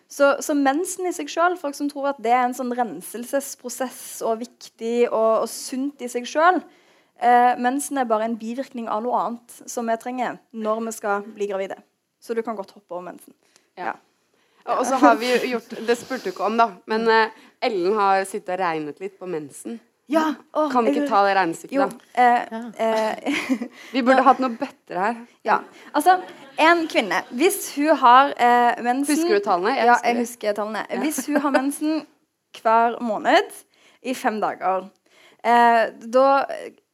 [0.08, 4.20] Så, så mensen i seg sjøl, folk som tror at det er en sånn renselsesprosess
[4.26, 6.58] og viktig og, og sunt i seg sjøl
[7.22, 11.22] eh, Mensen er bare en bivirkning av noe annet som vi trenger når vi skal
[11.24, 11.78] bli gravide.
[12.20, 13.32] Så du kan godt hoppe over mensen.
[13.78, 13.94] Ja.
[14.68, 16.68] Og så har vi gjort Det spurte du ikke om, da.
[16.86, 17.30] Men eh,
[17.62, 19.80] Ellen har sittet og regnet litt på mensen.
[20.12, 22.22] Ja, Oh, Kan vi ikke ta det regnestykket, da?
[22.22, 23.42] Eh, eh,
[23.94, 25.20] Vi burde hatt noe bøtter her.
[25.48, 25.60] ja.
[25.94, 26.18] Altså,
[26.60, 29.76] en kvinne Hvis hun har eh, mensen Husker du tallene?
[29.78, 30.82] Jeg ja, jeg husker tallene.
[31.00, 32.02] Hvis hun har mensen
[32.60, 33.54] hver måned
[34.02, 34.90] i fem dager
[35.44, 36.26] eh, Da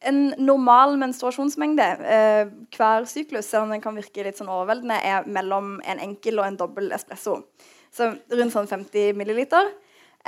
[0.06, 2.44] En normal menstruasjonsmengde eh,
[2.76, 6.46] hver syklus, selv om den kan virke litt sånn overveldende, er mellom en enkel og
[6.46, 7.40] en dobbel espresso.
[7.90, 9.72] Så rundt sånn 50 milliliter.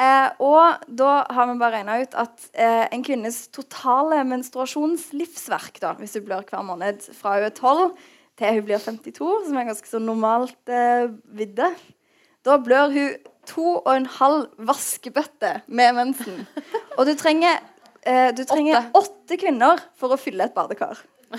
[0.00, 5.92] Eh, og da har vi bare regna ut at eh, en kvinnes totale menstruasjonslivsverk, da,
[5.98, 7.90] hvis hun blør hver måned fra hun er 12
[8.40, 11.68] til hun blir 52, som er ganske så normalt eh, vidde,
[12.46, 13.18] da blør hun
[13.50, 16.46] to og en halv vaskebøtte med mensen.
[16.96, 17.60] Og du trenger,
[18.04, 19.36] eh, du trenger åtte.
[19.40, 20.98] kvinner for å fylle et badekar.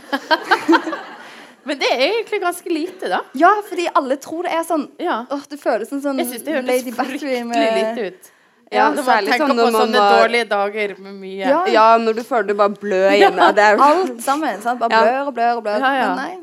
[1.67, 3.19] Men det er egentlig ganske lite, da.
[3.37, 4.87] Ja, fordi alle tror det er sånn.
[5.01, 5.23] Ja.
[5.29, 8.31] Åh, det føles som sånn Jeg syns det Battery fryktelig lite ut.
[8.71, 11.65] Ja, det var, særlig sånn når på man sånne var- dårlige dager med mye Ja.
[11.67, 13.35] Ja, når du føler du bare blør igjen.
[13.41, 14.61] Ja, det er Alt sammen.
[14.63, 14.79] sant?
[14.79, 15.79] Bare blør og blør og blør.
[15.83, 16.07] Ja, ja.
[16.15, 16.37] Men nei.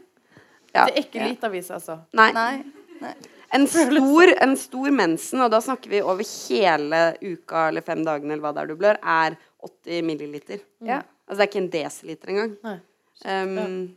[0.74, 0.84] ja.
[0.84, 1.98] Det er ikke litavis, altså.
[2.12, 2.32] Nei.
[2.32, 2.64] nei.
[3.00, 3.14] nei.
[3.56, 8.34] En stor, en stor mensen, og da snakker vi over hele uka eller fem dagene
[8.36, 10.60] eller hva det er du blør, er 80 milliliter.
[10.84, 11.00] Ja.
[11.28, 12.52] Altså det er ikke en desiliter engang.
[12.64, 12.76] Nei.
[13.24, 13.96] Um,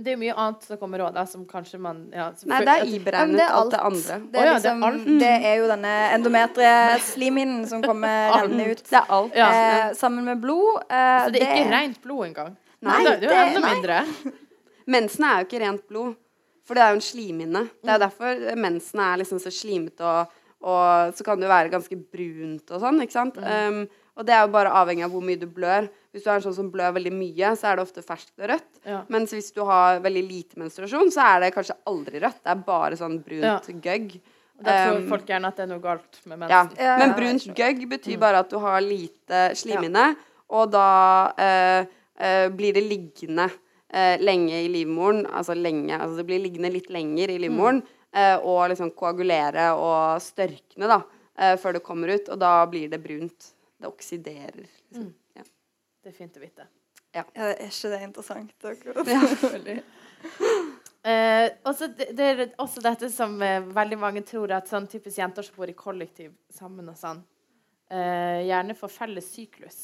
[0.00, 2.62] Men det er mye annet som kommer òg, da, som kanskje man ja, som Nei,
[2.64, 4.14] det er iberegnet det er alt det andre.
[4.32, 5.10] Det er, oh, ja, det er liksom, alt.
[5.20, 8.80] det er jo denne endometrieslimhinnen som kommer rennende ut.
[8.88, 9.36] Det er alt.
[9.36, 9.50] Ja.
[9.58, 10.80] Eh, sammen med blod.
[10.88, 12.56] Eh, Så det er ikke rent blod engang?
[12.88, 14.00] Nei, det, det er jo enda mindre.
[14.96, 16.16] Mensen er jo ikke rent blod,
[16.64, 17.64] for det er jo en slimhinne.
[17.84, 20.32] Det er derfor mensen er liksom så slimete, og,
[20.64, 23.36] og så kan det jo være ganske brunt og sånn, ikke sant.
[23.36, 23.82] Um,
[24.16, 25.86] og det er jo bare avhengig av hvor mye du blør.
[26.10, 28.48] Hvis du er en sånn som blør veldig mye, så er det ofte ferskt og
[28.50, 28.70] rødt.
[28.82, 29.04] Ja.
[29.14, 32.40] Mens hvis du har veldig lite menstruasjon, så er det kanskje aldri rødt.
[32.42, 33.78] Det er bare sånn brunt Ja.
[33.86, 34.20] gøgg.
[34.60, 36.76] Da tror Um, folk gjerne at det er noe galt med mensen.
[36.76, 40.16] Ja, Men brunt gøgg betyr bare at du har lite slimhinne,
[40.50, 41.86] og da uh,
[42.20, 45.24] uh, blir det liggende uh, lenge i livmoren.
[45.26, 47.80] Altså lenge, altså det blir liggende litt lenger i livmoren,
[48.12, 48.42] mm.
[48.42, 51.00] og liksom koagulere og størkne da,
[51.38, 53.52] eh, før det kommer ut, og da blir det brunt.
[53.80, 54.66] Det oksiderer.
[54.66, 55.06] Liksom.
[55.06, 55.19] Ja.
[56.00, 56.66] Det er fint å vite.
[57.12, 58.54] Ja, er ikke det interessant?
[58.64, 59.06] akkurat?
[61.00, 65.16] Eh, også det, det er også dette som eh, veldig mange tror at sånn typisk
[65.16, 67.22] jenter som bor i kollektiv sammen og sånn,
[67.88, 69.78] eh, gjerne får felles syklus.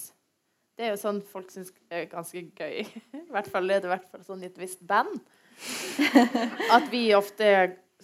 [0.76, 2.84] Det er jo sånn folk syns er ganske gøy.
[3.16, 5.16] I hvert fall er det i hvert fall sånn i et visst band.
[6.76, 7.48] At vi ofte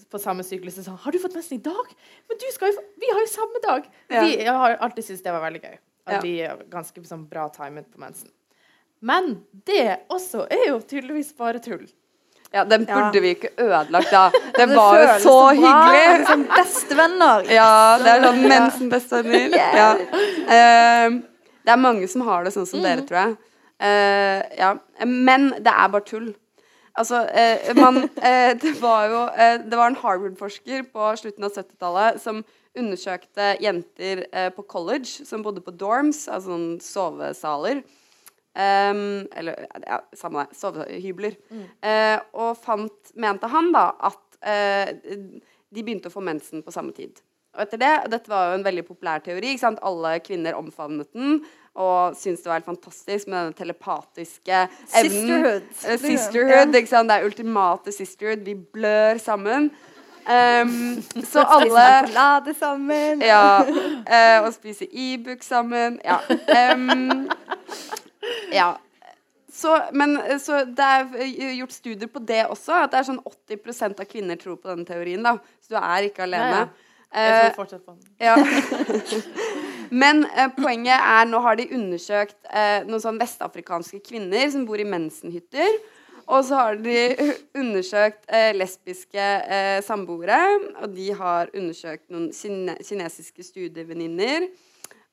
[0.08, 1.92] på samme syklus er sånn 'Har du fått mensen i dag?'
[2.30, 3.92] Men du skal jo få Vi har jo samme dag!
[4.08, 4.24] Ja.
[4.24, 5.76] Vi har alltid syntes det var veldig gøy.
[6.06, 6.20] At Ja.
[6.20, 8.28] vi er ganske sånn bra timet på mensen.
[9.00, 11.86] Men det også er jo tydeligvis bare tull.
[12.52, 12.94] Ja, den Ja.
[12.94, 14.30] burde vi ikke ødelagt da.
[14.58, 16.26] Det var jo så hyggelig.
[16.26, 17.46] Som bestevenner.
[17.50, 18.48] Ja, det er sånn Ja.
[18.48, 19.48] mensenbestevenner.
[19.56, 19.74] Yeah.
[19.76, 21.06] Ja.
[21.06, 21.10] Eh,
[21.64, 23.36] det er mange som har det sånn som dere, tror jeg.
[23.82, 24.74] Uh, ja.
[25.04, 26.34] Men det er bare tull.
[26.94, 29.22] Altså, uh, man eh, Det var jo
[29.70, 32.44] Det var en Harvard-forsker på slutten av 70-tallet som
[32.78, 37.82] undersøkte jenter eh, på college som bodde på dorms, altså sånn sovesaler.
[38.52, 40.58] Um, eller ja, samme det.
[40.58, 41.36] Sovehybler.
[41.80, 44.92] Eh, og fant, mente han da, at eh,
[45.72, 47.22] de begynte å få mensen på samme tid.
[47.52, 49.52] Og etter det, Dette var jo en veldig populær teori.
[49.52, 49.80] ikke sant?
[49.84, 51.42] Alle kvinner omfavnet den
[51.72, 54.56] og syntes det var helt fantastisk med denne telepatiske
[54.98, 55.30] evnen.
[55.30, 55.70] Sisterhood.
[56.02, 57.08] Sisterhood, ikke sant?
[57.08, 58.44] Det er ultimate sisterhood.
[58.44, 59.70] Vi blør sammen.
[60.22, 63.22] Um, så alle Sjokolade sammen.
[63.26, 63.64] ja.
[63.66, 66.00] Uh, og spise Ibux sammen.
[66.04, 66.20] Ja.
[66.74, 67.28] Um,
[68.52, 68.72] ja.
[69.52, 73.08] Så, men, eh, så det er eh, gjort studier på det også, at det er
[73.10, 75.22] sånn 80% av kvinner tror på denne teorien.
[75.22, 76.64] da Så du er ikke alene.
[77.12, 78.06] Jeg Eh, tror fortsatt på den.
[78.18, 78.36] ja.
[80.02, 84.80] Men eh, poenget er nå har de undersøkt eh, noen sånn vestafrikanske kvinner som bor
[84.80, 85.76] i mensenhytter.
[86.26, 86.96] Og så har de
[87.60, 90.40] undersøkt eh, lesbiske eh, samboere.
[90.82, 94.50] Og de har undersøkt noen kine kinesiske studievenninner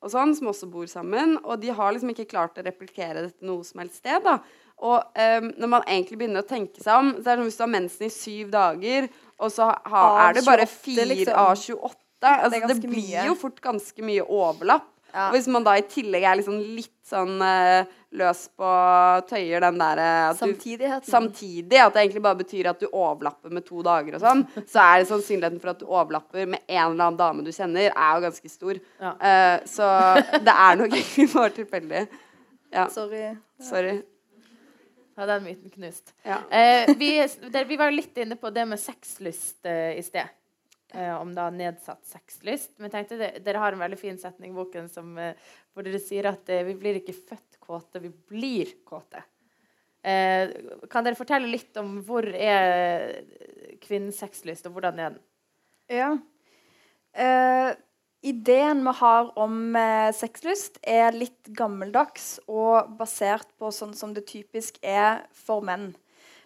[0.00, 1.36] og sånn, som også bor sammen.
[1.44, 4.22] Og de har liksom ikke klart å replikere dette noe som helst sted.
[4.24, 4.38] da.
[4.80, 7.58] Og eh, når man egentlig begynner å tenke seg om, så er det som hvis
[7.58, 11.36] du har mensen i syv dager, og så ha, er det bare fire liksom.
[11.36, 13.26] av 28 altså, det, det, blir mye.
[13.28, 14.88] jo fort ganske mye overlapp.
[15.10, 15.28] Ja.
[15.28, 18.68] Og hvis man da i tillegg er liksom litt sånn eh, løs på
[19.30, 21.10] tøyer den der eh, Samtidigheten.
[21.10, 24.82] Samtidig at det egentlig bare betyr at du overlapper med to dager og sånn, så
[24.82, 28.16] er det sannsynligheten for at du overlapper med en eller annen dame du kjenner, er
[28.16, 28.80] jo ganske stor.
[29.02, 29.14] Ja.
[29.14, 29.90] Uh, så
[30.42, 32.06] det er nok egentlig bare tilfeldig.
[32.70, 33.24] Ja, Sorry.
[33.66, 34.00] sorry.
[35.18, 36.14] Ja, den myten knust.
[36.22, 36.38] Ja.
[36.48, 37.14] Uh, vi,
[37.50, 40.30] der, vi var jo litt inne på det med sexlyst uh, i sted.
[40.94, 42.72] Uh, om da nedsatt sexlyst.
[42.82, 46.30] Men tenkte det, dere har en veldig fin setning i boken som, hvor dere sier
[46.32, 49.22] at vi blir ikke født kåte, vi blir kåte.
[50.02, 50.50] Eh,
[50.90, 53.22] kan dere fortelle litt om hvor er
[53.84, 55.22] kvinnens sexlyst, og hvordan er den?
[55.90, 56.10] Ja.
[57.12, 57.72] Eh,
[58.22, 64.26] ideen vi har om eh, sexlyst, er litt gammeldags og basert på sånn som det
[64.30, 65.90] typisk er for menn.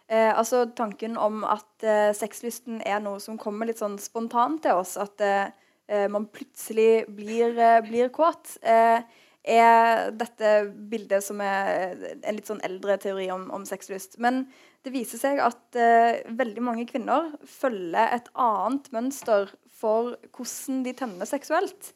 [0.09, 4.81] Eh, altså tanken om at eh, sexlysten er noe som kommer litt sånn spontant til
[4.83, 4.99] oss.
[5.01, 5.49] At eh,
[5.89, 8.59] eh, man plutselig blir, eh, blir kåt.
[8.61, 9.01] Eh,
[9.45, 10.53] er dette
[10.91, 14.17] bildet som er en litt sånn eldre teori om, om sexlyst.
[14.23, 14.47] Men
[14.85, 20.95] det viser seg at eh, veldig mange kvinner følger et annet mønster for hvordan de
[20.97, 21.93] tenner seksuelt.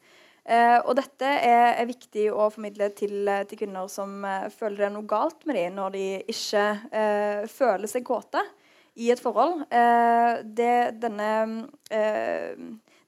[0.48, 4.78] Eh, og dette er, er viktig å formidle til, eh, til kvinner som eh, føler
[4.80, 8.40] det er noe galt med dem når de ikke eh, føler seg kåte
[8.98, 9.66] i et forhold.
[9.68, 11.28] Eh, det, denne,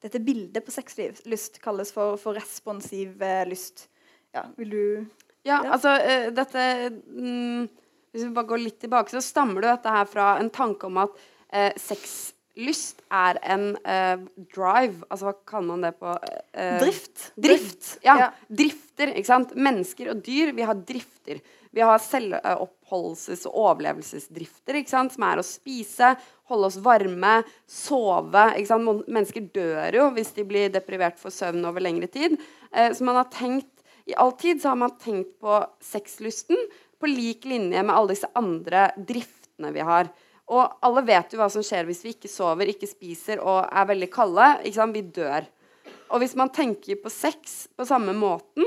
[0.00, 3.16] dette bildet på sexlyst kalles for, for responsiv
[3.48, 3.88] lyst.
[4.36, 4.82] Ja, vil du
[5.42, 5.72] Ja, Ja.
[5.74, 6.64] altså uh, dette
[7.08, 7.68] mm,
[8.12, 10.98] Hvis vi bare går litt tilbake, så stammer du dette her fra en tanke om
[11.02, 11.14] at
[11.54, 14.20] uh, sexlyst er en uh,
[14.54, 16.12] drive Altså hva kaller man det på
[16.82, 17.30] Drift.
[17.40, 17.96] Drift.
[18.04, 18.16] Ja.
[18.18, 18.28] Ja.
[18.48, 19.14] Drifter.
[19.16, 19.54] ikke sant?
[19.56, 21.40] Mennesker og dyr, vi har drifter.
[21.70, 26.16] Vi har selvoppholdelses- og overlevelsesdrifter, som er å spise,
[26.50, 28.42] holde oss varme, sove.
[29.06, 32.34] Mennesker dør jo hvis de blir deprivert for søvn over lengre tid.
[32.74, 33.70] Eh, så man har tenkt,
[34.10, 36.58] I all tid så har man tenkt på sexlysten
[37.00, 40.10] på lik linje med alle disse andre driftene vi har.
[40.50, 43.86] Og alle vet jo hva som skjer hvis vi ikke sover, ikke spiser og er
[43.92, 44.48] veldig kalde.
[44.66, 45.46] Vi dør.
[46.10, 48.66] Og hvis man tenker på sex på samme måten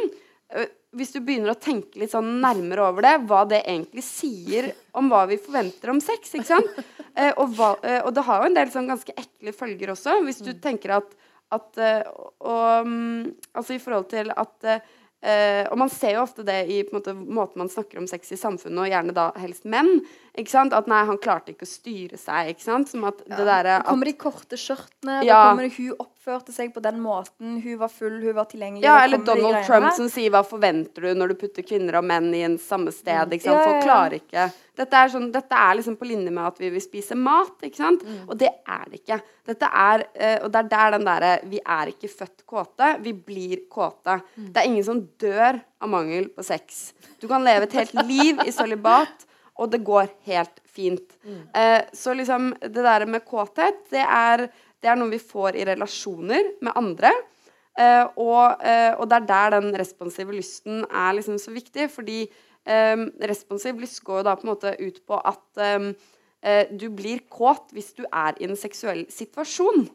[0.56, 4.70] øh, Hvis du begynner å tenke litt sånn nærmere over det, hva det egentlig sier
[4.96, 6.32] om hva vi forventer om sex?
[7.14, 10.16] Eh, og, hva, eh, og det har jo en del sånn ganske ekle følger også,
[10.26, 11.12] hvis du tenker at,
[11.54, 12.08] at eh,
[12.42, 16.58] og, mm, Altså i forhold til at eh, Eh, og man ser jo ofte det
[16.68, 20.02] i måte, måten man snakker om sex i samfunnet, og gjerne da helst menn.
[20.34, 22.58] At nei, han klarte ikke å styre seg.
[22.64, 23.86] Som at det derre at...
[23.86, 25.22] kommer de korte skjørtene.
[25.28, 25.36] Ja.
[25.36, 27.60] Da kommer det hun oppførte seg på den måten.
[27.62, 28.86] Hun var full, hun var tilgjengelig.
[28.86, 32.34] Ja, eller Donald Trump som sier 'hva forventer du når du putter kvinner og menn
[32.34, 33.34] i en samme sted'?
[33.34, 33.60] ikke sant?
[33.60, 36.58] Ja, ja, Folk klarer ikke dette er, sånn, dette er liksom på linje med at
[36.62, 38.02] vi vil spise mat, ikke sant?
[38.08, 38.24] Mm.
[38.26, 39.20] Og det er det ikke.
[39.52, 43.14] Dette er, eh, og det er der den derre 'vi er ikke født kåte', vi
[43.14, 44.22] blir kåte.
[44.36, 44.54] Mm.
[44.54, 46.94] Det er ingen som dør av mangel på sex.
[47.22, 49.28] Du kan leve et helt liv i sølibat,
[49.60, 51.18] og det går helt fint.
[51.24, 51.42] Mm.
[51.56, 54.48] Eh, så liksom det der med kåthet, det er,
[54.82, 57.14] det er noe vi får i relasjoner med andre.
[57.80, 62.24] Eh, og, eh, og det er der den responsive lysten er liksom så viktig, fordi
[62.66, 65.90] eh, responsiv lyst går jo da på en måte ut på at eh,
[66.42, 69.88] eh, du blir kåt hvis du er i en seksuell situasjon.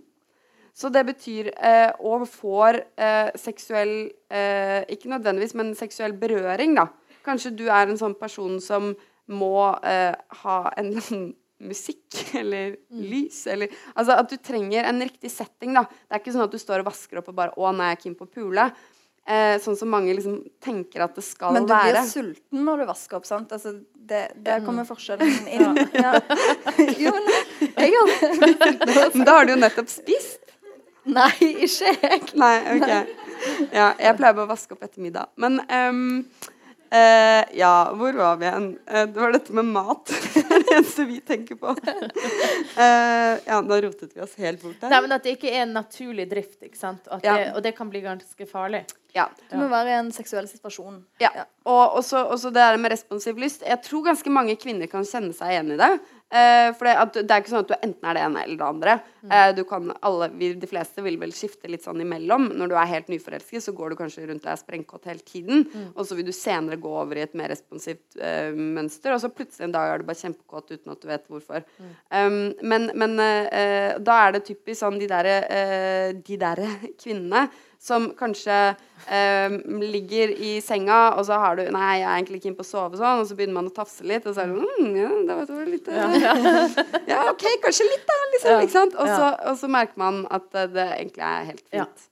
[0.79, 6.87] Så det betyr eh, og får eh, seksuell eh, Ikke nødvendigvis, men seksuell berøring, da.
[7.27, 8.93] Kanskje du er en sånn person som
[9.29, 9.53] må
[9.87, 15.31] eh, ha en eller annen musikk eller lys eller Altså at du trenger en riktig
[15.35, 15.83] setting, da.
[15.91, 17.99] Det er ikke sånn at du står og vasker opp og bare 'Å, nei, jeg
[17.99, 18.69] er keen på å pule'.
[19.29, 21.59] Eh, sånn som mange liksom tenker at det skal være.
[21.59, 21.91] Men du være.
[21.99, 23.51] blir sulten når du vasker opp, sant?
[23.53, 25.83] Altså, det, der kommer forskjellen inn.
[25.93, 26.15] Ja.
[27.03, 27.29] Jo, men
[27.75, 30.55] jeg har Men da har du jo nettopp spist.
[31.09, 31.33] Nei,
[31.67, 32.23] ikke jeg.
[32.41, 32.89] Nei, OK.
[33.73, 35.29] Ja, jeg pleier bare å vaske opp etter middag.
[35.37, 36.25] Men ehm,
[36.91, 38.69] eh, ja, hvor var vi igjen?
[38.91, 40.13] Uh, det var dette med mat.
[40.35, 41.75] det er det eneste vi tenker på.
[41.75, 45.77] Uh, ja, da rotet vi oss helt bort Nei, men At det ikke er en
[45.77, 46.61] naturlig drift.
[46.63, 47.09] ikke sant?
[47.11, 47.37] At Ja.
[47.37, 48.85] det, og det kan bli ganske farlig.
[49.17, 49.29] Ja.
[49.51, 51.01] Du må være i en seksuell situasjon.
[51.23, 51.31] Ja.
[51.69, 53.65] Og også, også det der med responsiv lyst.
[53.67, 55.93] Jeg tror ganske mange kvinner kan kjenne seg igjen i det.
[56.29, 58.59] Eh, for det, at, det er ikke sånn at du enten er det ene eller
[58.61, 58.97] det andre.
[59.25, 62.51] Eh, du kan alle, vi, de fleste vil vel skifte litt sånn imellom.
[62.61, 65.65] Når du er helt nyforelsket, så går du kanskje rundt og er sprengkåt hele tiden.
[65.95, 69.33] Og så vil du senere gå over i et mer responsivt uh, mønster, og så
[69.33, 71.65] plutselig en dag er du bare kjempekåt uten at du vet hvorfor.
[72.13, 76.65] Um, men men uh, da er det typisk sånn de derre uh, de der
[77.03, 77.47] kvinnene
[77.79, 78.57] som kanskje
[79.07, 82.67] eh, ligger i senga, og så har du Nei, jeg er egentlig ikke inne på
[82.67, 84.97] å sove sånn, og så begynner man å tafse litt, og så er det mm,
[84.99, 86.09] ja, det var litt ja.
[87.13, 87.23] ja.
[87.31, 88.51] OK, kanskje litt, da, liksom.
[88.51, 88.61] Ja.
[88.67, 88.99] Ikke sant?
[88.99, 92.07] Og så, og så merker man at eh, det egentlig er helt fint.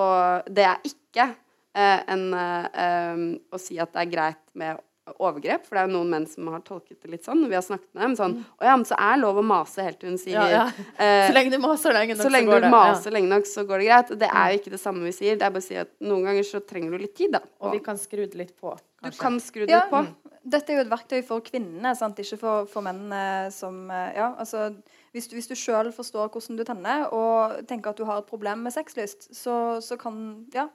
[0.00, 4.80] Og det er ikke eh, en, eh, em, å si at det er greit med
[5.18, 5.64] overgrep.
[5.66, 7.40] For det er jo noen menn som har tolket det litt sånn.
[7.42, 9.82] Når vi har snakket med dem sånn Å ja, men så er lov å mase
[9.86, 10.64] helt til hun sier Ja, ja.
[11.02, 12.70] eh, Så lenge du maser lenge nok, så lenge går det.
[12.74, 14.10] maser lenge nok, så går det greit.
[14.14, 15.36] Og det er jo ikke det samme vi sier.
[15.40, 17.42] Det er bare å si at noen ganger så trenger du litt tid, da.
[17.60, 18.76] Og vi kan skru det litt på.
[19.02, 19.84] du kan skru det Ja.
[19.86, 20.04] litt på.
[20.50, 22.16] Dette er jo et verktøy for kvinnene, sant?
[22.16, 24.70] ikke for, for mennene som eh, Ja, altså
[25.12, 28.26] Hvis du, hvis du sjøl forstår hvordan du tenner, og tenker at du har et
[28.30, 30.68] problem med sexlyst, så, så kan Ja,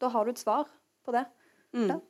[0.00, 0.68] da har du et svar
[1.04, 1.24] på det.
[1.74, 2.00] Mm.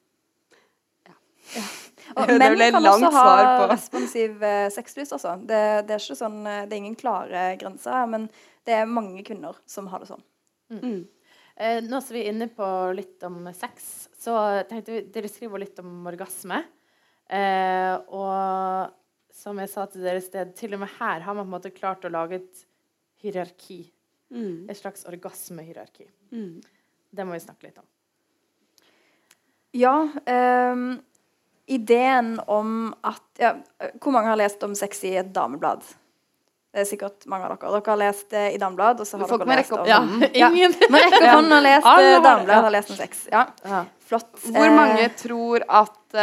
[1.57, 1.69] Ja.
[2.19, 5.37] Og Det menn kan også ha responsiv eh, sexlyst, også.
[5.47, 8.27] Det, det er ikke sånn eh, Det er ingen klare grenser her, men
[8.67, 10.25] det er mange kvinner som har det sånn.
[10.75, 11.01] Mm.
[11.61, 14.35] Eh, nå som vi er inne på litt om sex, så
[14.69, 16.63] tenkte vi Dere skriver litt om orgasme.
[17.31, 18.91] Eh, og
[19.41, 21.55] som jeg sa til dere i sted, til og med her har man på en
[21.55, 22.65] måte klart å lage et
[23.23, 23.85] hierarki.
[24.35, 24.67] Mm.
[24.71, 26.09] Et slags orgasmehierarki.
[26.35, 26.61] Mm.
[27.11, 27.87] Det må vi snakke litt om.
[29.77, 29.95] Ja,
[30.27, 30.99] ehm,
[31.71, 33.55] ideen om at ja,
[34.03, 35.85] Hvor mange har lest om sex i et dameblad?
[36.71, 37.71] Det er sikkert mange av dere.
[37.81, 39.87] Dere har lest det i dameblad, og så har Folk dere lest om.
[39.91, 39.99] Ja.
[40.53, 40.77] Ingen.
[40.87, 43.25] Man rekker opp hånden og lest Alle eh, dameblad, har lest om sex.
[43.33, 43.81] Ja, Ja.
[44.07, 44.31] flott.
[44.45, 46.23] Hvor Eh, mange tror at uh,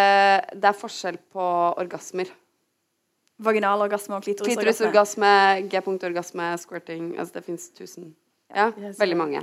[0.00, 1.50] eh, det er forskjell på
[1.84, 2.32] orgasmer?
[3.44, 4.62] Vaginalorgasme og klitorisorgasme.
[4.62, 8.14] Klitorisorgasme, G-punktorgasme, squirting Altså det fins tusen.
[8.54, 8.70] Ja,
[9.00, 9.40] veldig mange.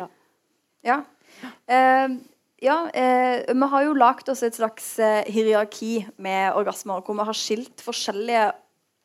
[0.88, 1.02] Ja.
[1.68, 2.08] Eh,
[2.62, 7.28] ja eh, vi har jo lagd oss et slags eh, hierarki med orgasmer, hvor vi
[7.28, 8.52] har skilt forskjellige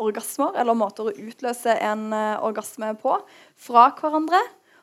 [0.02, 3.16] orgasmer, eller måter å utløse en eh, orgasme på,
[3.56, 4.40] fra hverandre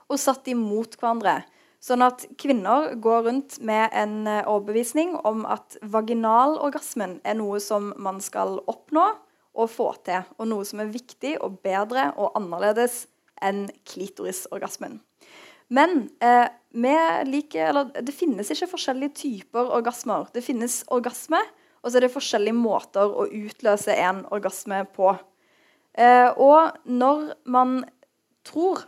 [0.09, 1.41] og satt imot hverandre.
[1.83, 7.91] Sånn at kvinner går rundt med en eh, overbevisning om at vaginalorgasmen er noe som
[7.99, 9.09] man skal oppnå
[9.53, 13.03] og få til, og noe som er viktig og bedre og annerledes
[13.43, 15.01] enn klitorisorgasmen.
[15.73, 20.27] Men eh, liker, det finnes ikke forskjellige typer orgasmer.
[20.33, 21.41] Det finnes orgasme,
[21.83, 25.13] og så er det forskjellige måter å utløse en orgasme på.
[25.93, 27.83] Eh, og når man
[28.47, 28.87] tror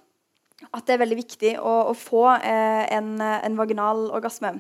[0.71, 4.55] at det er veldig viktig å, å få eh, en, en vaginal orgasme,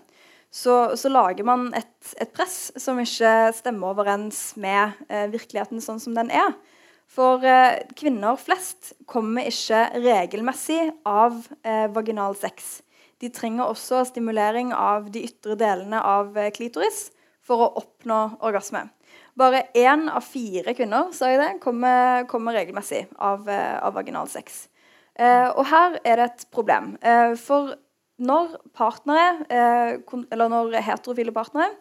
[0.55, 5.99] så, så lager man et, et press som ikke stemmer overens med eh, virkeligheten sånn
[5.99, 6.53] som den er.
[7.11, 12.79] For eh, kvinner flest kommer ikke regelmessig av eh, vaginal sex.
[13.25, 17.07] De trenger også stimulering av de ytre delene av eh, klitoris
[17.45, 18.83] for å oppnå orgasme.
[19.37, 24.29] Bare én av fire kvinner sa jeg det, kommer, kommer regelmessig av, eh, av vaginal
[24.29, 24.67] sex.
[25.17, 26.95] Eh, og her er det et problem.
[27.01, 27.73] Eh, for
[28.21, 29.97] når partnere, eh,
[30.31, 31.73] eller når heterofile partnere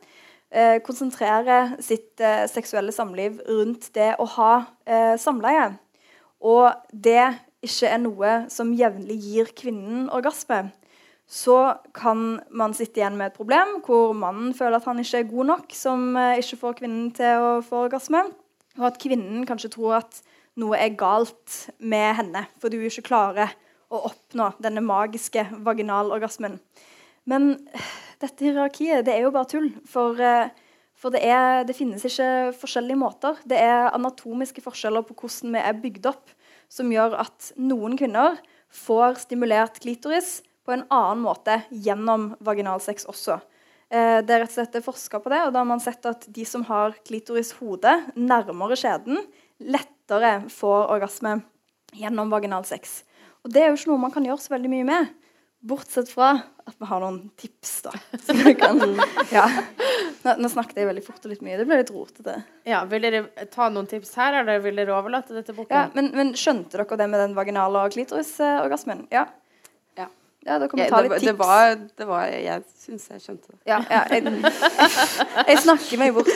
[0.50, 4.52] eh, konsentrerer sitt seksuelle samliv rundt det å ha
[5.18, 5.72] samleie,
[6.44, 7.34] og det
[7.64, 10.68] ikke er noe som jevnlig gir kvinnen orgasme,
[11.26, 11.58] så
[11.96, 15.50] kan man sitte igjen med et problem hvor mannen føler at han ikke er god
[15.54, 18.26] nok, som eh, ikke får kvinnen til å få orgasme,
[18.78, 20.20] og at kvinnen kanskje tror at
[20.60, 23.54] noe er galt med henne fordi hun ikke klarer
[23.94, 26.58] å oppnå denne magiske vaginalorgasmen.
[27.30, 29.70] Men eh, dette hierarkiet det er jo bare tull.
[29.88, 30.52] For, eh,
[30.98, 33.40] for det, er, det finnes ikke forskjellige måter.
[33.48, 36.34] Det er anatomiske forskjeller på hvordan vi er bygd opp,
[36.68, 38.36] som gjør at noen kvinner
[38.74, 43.40] får stimulert klitoris på en annen måte gjennom vaginalsex også.
[43.90, 46.26] Eh, Det er rett og slett forska på det, og da har man sett at
[46.28, 49.20] de som har klitorishode nærmere skjeden,
[49.60, 51.42] lettere får orgasme
[51.94, 53.02] gjennom vaginalsex.
[53.44, 55.12] Og det er jo ikke noe man kan gjøre så veldig mye med.
[55.64, 56.32] Bortsett fra
[56.64, 57.92] at vi har noen tips, da.
[58.60, 58.80] Kan,
[59.32, 59.44] ja.
[60.24, 61.56] nå, nå snakket jeg veldig fort og litt mye.
[61.60, 62.34] Det ble litt rotete.
[62.68, 65.72] Ja, vil dere ta noen tips her, eller vil dere overlate det til boken?
[65.76, 69.06] Ja, men, men skjønte dere det med den vaginale og klitorisorgasmen?
[69.12, 69.26] Ja.
[70.46, 70.58] Ja.
[70.68, 71.24] Kan vi Ja, ta litt tips.
[71.30, 73.58] det var, det var Jeg syns jeg skjønte det.
[73.70, 74.24] Ja, ja jeg,
[75.48, 76.30] jeg snakker meg bort.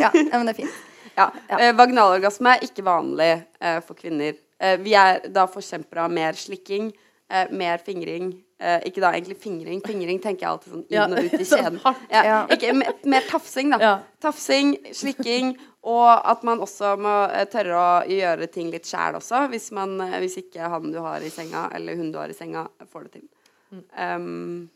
[0.00, 0.78] Ja, men det er fint.
[1.16, 1.26] Ja.
[1.50, 1.58] Ja.
[1.58, 4.36] Eh, vaginalorgasme er ikke vanlig eh, for kvinner.
[4.60, 6.92] Eh, vi er da forkjempere av mer slikking,
[7.28, 8.30] eh, mer fingring.
[8.60, 9.80] Eh, ikke da egentlig fingring.
[9.84, 11.80] Fingring tenker jeg alltid sånn inn og ut i sånn kjeden.
[12.12, 12.38] Ja, Ja.
[12.56, 13.78] ikke, mer, mer tafsing, da.
[13.82, 13.92] Ja.
[14.24, 19.46] Tafsing, slikking, og at man også må eh, tørre å gjøre ting litt sjæl også,
[19.52, 22.66] hvis, man, hvis ikke han du har i senga, eller hun du har i senga,
[22.92, 23.28] får det til.
[23.70, 24.68] Um,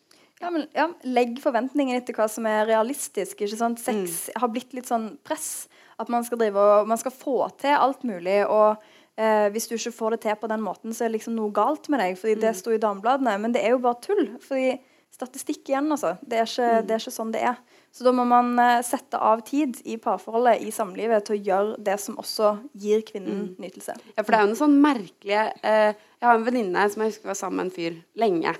[0.42, 3.38] Ja, men ja, Legg forventningene etter hva som er realistisk.
[3.40, 3.80] ikke sant?
[3.80, 5.68] Sex har blitt litt sånn press.
[5.96, 8.42] At man skal drive og man skal få til alt mulig.
[8.50, 8.82] Og
[9.16, 11.54] eh, hvis du ikke får det til på den måten, så er det liksom noe
[11.54, 12.18] galt med deg.
[12.18, 13.38] fordi det sto i damebladene.
[13.40, 14.26] Men det er jo bare tull.
[14.42, 14.74] fordi
[15.14, 16.16] statistikk igjen, altså.
[16.26, 17.58] Det er ikke, det er ikke sånn det er.
[17.94, 21.76] Så da må man eh, sette av tid i parforholdet, i samlivet, til å gjøre
[21.86, 23.94] det som også gir kvinnen nytelse.
[24.16, 27.14] Ja, for det er jo noe sånn merkelig eh, Jeg har en venninne som jeg
[27.14, 28.56] husker var sammen med en fyr lenge.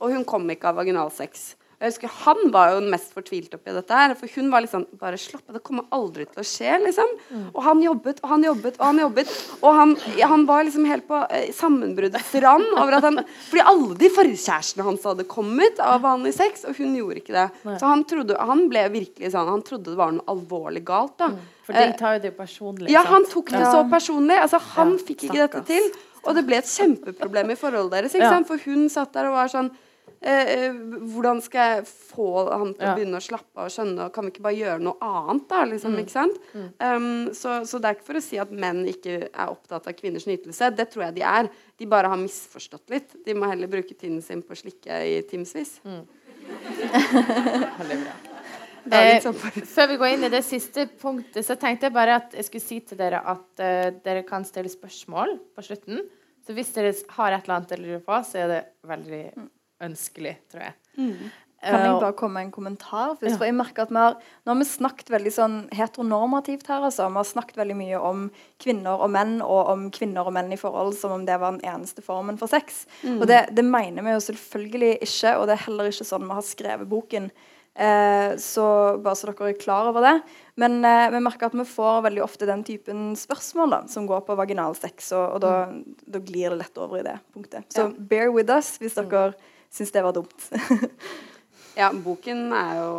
[0.00, 1.54] Og hun kom ikke av vaginalsex.
[1.78, 4.10] Jeg husker Han var jo den mest fortvilt oppi dette her.
[4.18, 7.12] For hun var liksom Bare slapp av, det kommer aldri til å skje, liksom.
[7.52, 9.30] Og han jobbet og han jobbet og han jobbet.
[9.60, 9.92] Og han,
[10.32, 14.88] han var liksom helt på eh, sammenbruddets rand over at han Fordi alle de forkjærestene
[14.88, 17.46] hans hadde kommet av vanlig sex, og hun gjorde ikke det.
[17.78, 21.30] Så han trodde Han ble virkelig sånn Han trodde det var noe alvorlig galt, da.
[21.68, 22.90] For de tar jo det personlig.
[22.90, 24.38] Ja, han tok det så personlig.
[24.40, 25.92] Altså, han fikk ikke dette til.
[26.26, 28.16] Og det ble et kjempeproblem i forholdet deres.
[28.18, 28.48] Ikke sant?
[28.50, 29.68] For hun satt der og var sånn
[30.20, 30.72] eh, eh,
[31.12, 34.30] Hvordan skal jeg få han til å begynne å slappe av og skjønne Kan vi
[34.34, 35.58] ikke bare gjøre noe annet, da?
[35.70, 36.00] Liksom, Mm.
[36.02, 36.36] ikke sant?
[36.54, 39.96] Um, så, så det er ikke for å si at menn ikke er opptatt av
[39.98, 40.70] kvinners nytelse.
[40.76, 41.44] Det tror jeg de er.
[41.78, 43.08] De bare har misforstått litt.
[43.24, 45.78] De må heller bruke tiden sin på å slikke i timevis.
[45.84, 46.04] Mm.
[48.88, 49.20] Eh.
[49.20, 52.64] Før vi går inn i det siste punktet, så tenkte jeg bare at jeg skulle
[52.64, 56.00] si til dere at uh, dere kan stille spørsmål på slutten.
[56.46, 59.20] Så hvis dere har et eller annet dere lurer på, så er det veldig
[59.80, 60.74] ønskelig, tror jeg.
[61.60, 63.16] Kan jeg Eh, bare komme med en kommentar?
[63.18, 63.32] først?
[63.32, 63.36] Ja.
[63.36, 64.14] For jeg merker at vi har,
[64.46, 66.84] Nå har vi snakket veldig sånn heteronormativt her.
[66.86, 67.08] altså.
[67.10, 68.30] Vi har snakket veldig mye om
[68.62, 71.64] kvinner og menn, og om kvinner og menn i forhold som om det var den
[71.66, 72.86] eneste formen for sex.
[73.04, 76.34] Og det, det mener vi jo selvfølgelig ikke, og det er heller ikke sånn vi
[76.38, 77.30] har skrevet boken.
[77.78, 80.22] Eh, så bare så dere er klar over det.
[80.56, 84.24] Men eh, vi merker at vi får veldig ofte den typen spørsmål da, som går
[84.26, 85.52] på vaginalsex, og, og da,
[86.06, 87.66] da glir det lett over i det punktet.
[87.74, 87.92] Så Ja.
[87.98, 89.34] bear with us hvis dere
[89.72, 90.50] syns det var dumt.
[91.78, 92.94] Ja, boken er jo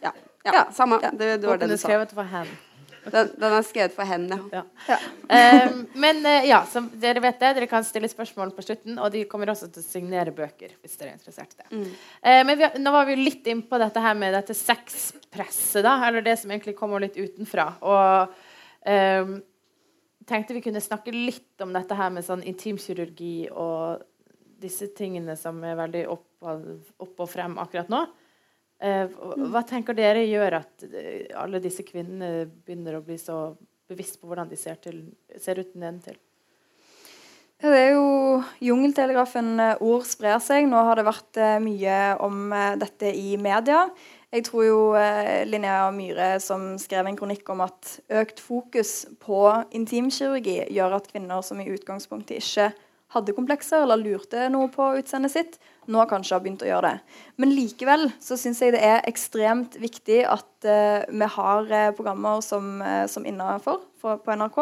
[0.00, 0.12] Ja,
[0.46, 0.96] ja, Ja, samme.
[1.02, 1.10] ja.
[1.12, 1.88] Det, det var det du er sa.
[1.88, 2.48] skrevet for hen.
[3.12, 4.38] Den, den er skrevet for henne.
[4.52, 4.62] Ja.
[4.88, 4.96] Ja.
[5.68, 9.10] um, men uh, ja, som dere vet det, dere kan stille spørsmål på slutten, og
[9.12, 10.72] de kommer også til å signere bøker.
[10.80, 11.68] hvis dere er interessert i det.
[11.74, 11.90] Mm.
[12.24, 15.98] Uh, men vi, nå var vi litt inn på dette her med dette sexpresset, da,
[16.08, 17.68] eller det som egentlig kommer litt utenfra.
[17.84, 18.32] Og
[18.88, 19.36] um,
[20.24, 24.00] tenkte vi kunne snakke litt om dette her med sånn intimkirurgi og
[24.64, 28.04] disse tingene som er veldig opp, opp og frem akkurat nå.
[28.84, 29.06] Eh,
[29.48, 33.54] hva tenker dere gjør at eh, alle disse kvinnene begynner å bli så
[33.88, 35.04] bevisst på hvordan de ser, til,
[35.40, 36.18] ser ut nedentil?
[37.62, 39.54] Ja, det er jo jungeltelegrafen.
[39.62, 40.66] eh, Ord sprer seg.
[40.68, 42.52] Nå har det vært mye om
[42.82, 43.86] dette i media.
[44.34, 44.78] Jeg tror jo
[45.46, 49.44] Linnea Myhre som skrev en kronikk om at økt fokus på
[49.78, 52.72] intimkirurgi gjør at kvinner som i utgangspunktet ikke
[53.14, 55.56] hadde komplekser eller lurte noe på utseendet sitt,
[55.90, 57.18] nå kanskje har begynt å gjøre det.
[57.40, 62.44] Men likevel så syns jeg det er ekstremt viktig at uh, vi har uh, programmer
[62.44, 64.58] som, uh, som Innafor på NRK,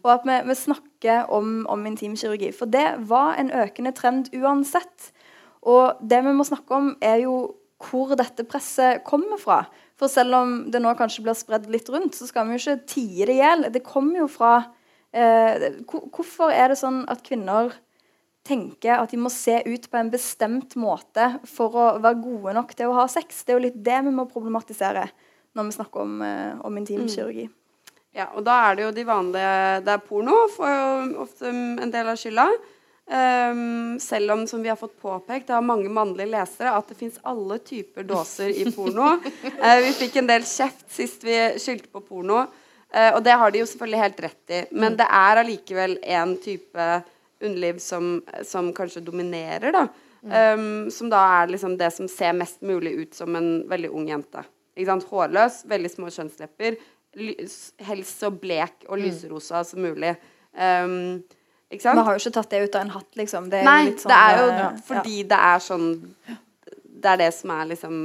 [0.00, 2.54] og at vi, vi snakker om, om intimkirurgi.
[2.56, 5.10] For det var en økende trend uansett.
[5.68, 7.34] Og det vi må snakke om, er jo
[7.78, 9.62] hvor dette presset kommer fra.
[9.98, 12.90] For selv om det nå kanskje blir spredd litt rundt, så skal vi jo ikke
[12.90, 13.66] tie det i hjel.
[13.74, 14.54] Det kommer jo fra
[15.10, 17.72] eh, Hvorfor er det sånn at kvinner
[18.48, 22.74] tenker at de må se ut på en bestemt måte for å være gode nok
[22.76, 23.44] til å ha sex?
[23.44, 25.06] Det er jo litt det vi må problematisere
[25.56, 27.48] når vi snakker om, eh, om intimkirurgi.
[28.16, 31.90] Ja, og da er det jo de vanlige Det er porno, får jo ofte en
[31.92, 32.48] del av skylda.
[33.08, 37.16] Um, selv om, som vi har fått påpekt av mange mannlige lesere, at det fins
[37.24, 39.14] alle typer dåser i porno.
[39.16, 43.54] uh, vi fikk en del kjeft sist vi skyldte på porno, uh, og det har
[43.54, 44.60] de jo selvfølgelig helt rett i.
[44.76, 46.90] Men det er allikevel en type
[47.44, 49.86] underliv som, som kanskje dominerer, da.
[50.26, 54.08] Ehm, som da er liksom det som ser mest mulig ut som en veldig ung
[54.10, 54.42] jente.
[54.76, 55.06] Ikke sant?
[55.10, 56.78] Hårløs, veldig små kjønnslepper.
[57.86, 60.14] Helst så blek og lyserosa som mulig.
[60.58, 61.22] Um,
[61.70, 61.98] ikke sant?
[61.98, 63.48] Man har jo ikke tatt det ut av en hatt, liksom.
[63.52, 64.68] Det er Nei, litt sånn, det er jo eh, ja.
[64.88, 65.88] fordi det er sånn
[66.98, 67.98] Det er det som er liksom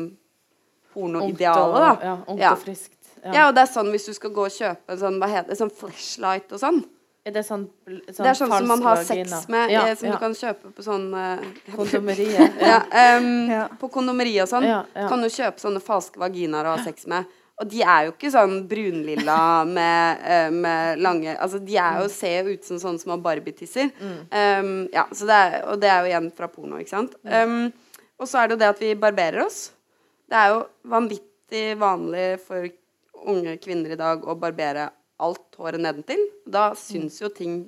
[0.94, 1.94] pornoidealet, da.
[2.04, 2.52] Ja, ungt Ja.
[2.54, 3.00] og friskt.
[3.24, 3.48] Ja.
[3.48, 5.58] og det er sånn hvis du skal gå og kjøpe en sånn, hva heter det,
[5.58, 6.84] sånn flashlight og sånn.
[7.24, 9.38] Er det sånn, sånn det er sånn som man har vagina?
[9.40, 10.16] sex med, ja, eh, som ja.
[10.16, 11.46] du kan kjøpe på sånn eh,
[11.78, 12.58] Kondomeriet.
[12.72, 12.82] ja,
[13.16, 13.62] um, Ja.
[13.80, 15.06] På kondomeri og sånn Ja, ja.
[15.08, 17.30] kan du kjøpe sånne falske vaginaer å ha sex med.
[17.62, 19.38] Og de er jo ikke sånn brunlilla
[19.78, 23.94] med, eh, med lange Altså, de er jo, ser jo ut som sånne små Barbie-tisser.
[24.04, 27.16] Um, ja, så det er, og det er jo igjen fra porno, ikke sant.
[27.24, 27.70] Um,
[28.20, 29.70] og så er det jo det at vi barberer oss.
[30.28, 30.60] Det er jo
[30.92, 32.68] vanvittig vanlig for
[33.32, 34.90] unge kvinner i dag å barbere
[35.24, 36.22] alt håret nedentil.
[36.46, 37.62] Da syns jo ting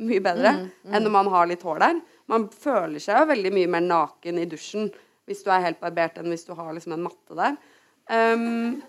[0.00, 0.54] mye bedre
[0.88, 2.00] enn når man har litt hår der.
[2.32, 4.88] Man føler seg jo veldig mye mer naken i dusjen
[5.28, 7.56] hvis du er helt barbert, enn hvis du har liksom en matte der.
[8.10, 8.82] Um,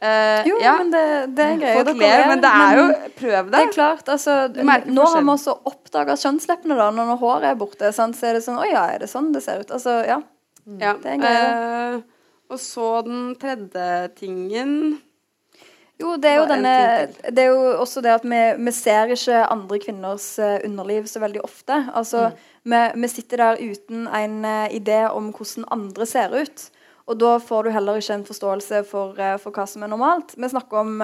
[0.00, 1.00] Uh, Jo, ja, men det,
[1.36, 1.74] det er greit.
[1.76, 2.84] folk ler, men det er jo
[3.18, 3.58] Prøv Det det.
[3.66, 4.36] er klart, altså
[4.88, 7.90] Nå har vi også oppdaga kjønnsleppene, da, når håret er borte.
[7.92, 8.16] Sant?
[8.16, 9.74] Så er det sånn Å ja, er det sånn det ser ut?
[9.76, 10.16] Altså, ja.
[10.80, 10.94] Ja.
[11.02, 11.44] Det er greie,
[11.98, 12.00] eh,
[12.48, 14.72] og så den tredje tingen
[16.00, 16.74] Jo, det er jo, denne,
[17.28, 21.20] det er jo også det at vi, vi ser ikke andre kvinners eh, underliv så
[21.20, 21.82] veldig ofte.
[21.94, 22.72] Altså, Mm.
[22.72, 26.70] vi, vi sitter der uten en eh, idé om hvordan andre ser ut.
[27.10, 30.36] Og da får du heller ikke en forståelse for, eh, for hva som er normalt.
[30.36, 31.02] Vi snakker om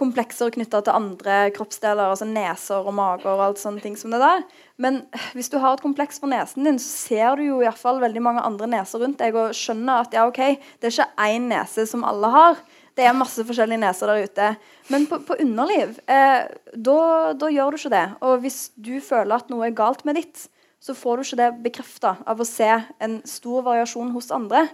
[0.00, 4.20] komplekser knytta til andre kroppsdeler, altså neser og mager og alt sånne ting som det
[4.22, 4.44] der.
[4.80, 5.02] Men
[5.36, 8.22] hvis du har et kompleks for nesen din, så ser du jo i fall veldig
[8.24, 10.40] mange andre neser rundt deg og skjønner at ja, OK,
[10.80, 12.62] det er ikke én nese som alle har.
[12.98, 14.48] Det er masse forskjellige neser der ute.
[14.92, 17.00] Men på, på underliv, eh, da,
[17.38, 18.06] da gjør du ikke det.
[18.26, 20.48] Og hvis du føler at noe er galt med ditt,
[20.80, 22.70] så får du ikke det bekrefta av å se
[23.04, 24.64] en stor variasjon hos andre.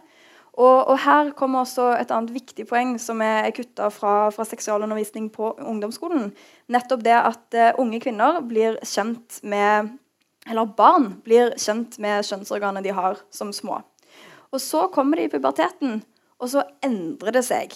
[0.57, 5.29] Og, og her kommer også et annet viktig poeng som er kutta fra, fra seksualundervisning
[5.35, 6.31] på ungdomsskolen.
[6.73, 9.97] Nettopp det at eh, unge kvinner blir kjent med
[10.47, 13.81] Eller barn blir kjent med kjønnsorganet de har som små.
[14.55, 16.05] Og så kommer de i puberteten,
[16.39, 17.75] og så endrer det seg.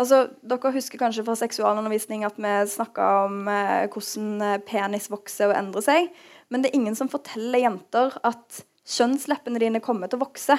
[0.00, 5.50] Altså, dere husker kanskje fra seksualundervisning at vi snakka om eh, hvordan eh, penis vokser
[5.50, 6.12] og endrer seg.
[6.48, 10.56] Men det er ingen som forteller jenter at kjønnsleppene dine kommer til å vokse.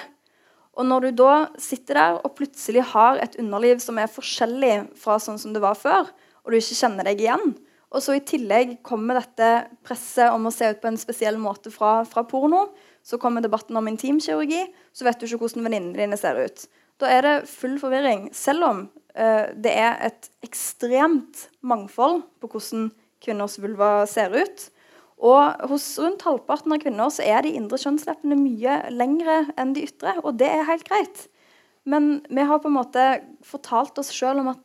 [0.78, 5.20] Og når du da sitter der og plutselig har et underliv som er forskjellig fra
[5.22, 6.10] sånn som det var før,
[6.44, 7.54] og du ikke kjenner deg igjen,
[7.94, 9.50] og så i tillegg kommer dette
[9.86, 12.68] presset om å se ut på en spesiell måte fra, fra porno,
[13.06, 14.64] så kommer debatten om intimkirurgi,
[14.94, 16.66] så vet du ikke hvordan venninnene dine ser ut.
[17.02, 18.84] Da er det full forvirring, selv om
[19.16, 22.92] eh, det er et ekstremt mangfold på hvordan
[23.24, 24.70] kvinners vulva ser ut.
[25.24, 29.86] Og hos rundt halvparten av kvinner så er de indre kjønnsleppene mye lengre enn de
[29.88, 31.28] ytre, og det er helt greit.
[31.88, 33.06] Men vi har på en måte
[33.44, 34.60] fortalt oss sjøl at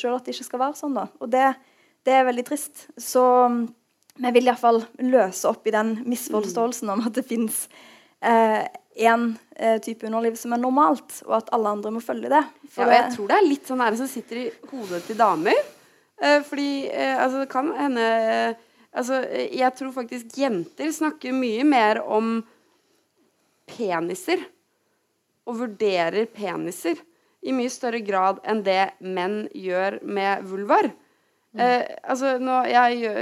[0.00, 0.96] selv at det ikke skal være sånn.
[0.96, 1.08] da.
[1.20, 1.50] Og det,
[2.08, 2.86] det er veldig trist.
[2.96, 3.66] Så mm,
[4.24, 7.66] vi vil iallfall løse opp i den misforståelsen om at det fins
[8.94, 12.42] én eh, type underliv som er normalt, og at alle andre må følge det.
[12.74, 15.58] Ja, og jeg tror det er litt sånn her som sitter i hodet til damer.
[16.22, 18.62] Eh, fordi eh, altså, det kan hende eh,
[18.94, 22.36] Altså, jeg tror faktisk jenter snakker mye mer om
[23.66, 24.44] peniser.
[25.50, 27.00] Og vurderer peniser
[27.42, 30.92] i mye større grad enn det menn gjør med vulvar.
[31.54, 33.18] Eh, altså, nå Jeg gjør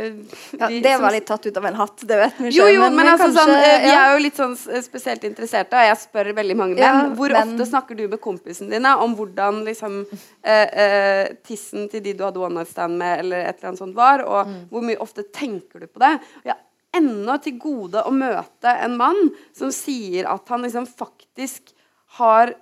[0.58, 3.06] ja, det var litt tatt ut av en hatt, det vet vi jo, jo, men,
[3.10, 4.54] altså kanskje- sånn, eh, Vi er jo litt sånn
[4.86, 6.80] spesielt interesserte, og jeg spør veldig mange menn.
[6.80, 10.06] Ja, hvor men- ofte snakker du med kompisene dine om hvordan liksom
[10.44, 13.78] eh, eh, tissen til de du hadde one night stand med, eller et eller annet
[13.84, 14.68] sånt var, og Mm.
[14.70, 16.20] hvor mye ofte tenker du på det?
[16.46, 16.54] Ja,
[16.94, 21.72] ennå til gode å møte en mann som sier at han liksom faktisk
[22.18, 22.54] har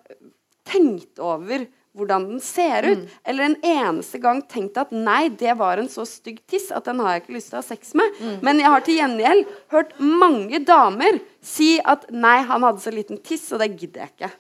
[0.67, 1.67] tenkt over
[1.97, 3.09] hvordan den ser ut.
[3.27, 7.01] Eller en eneste gang tenkt at nei, det var en så stygg tiss at den
[7.03, 8.21] har jeg ikke lyst til å ha sex med.
[8.47, 13.19] Men jeg har til gjengjeld hørt mange damer si at nei, han hadde så liten
[13.27, 14.31] tiss, og det gidder jeg ikke.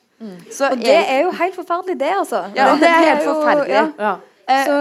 [0.52, 2.42] Så Og det er jo helt forferdelig, det, altså.
[2.54, 3.84] Ja, det er helt forferdelig.
[3.98, 4.16] Ja.
[4.50, 4.76] Eh, Så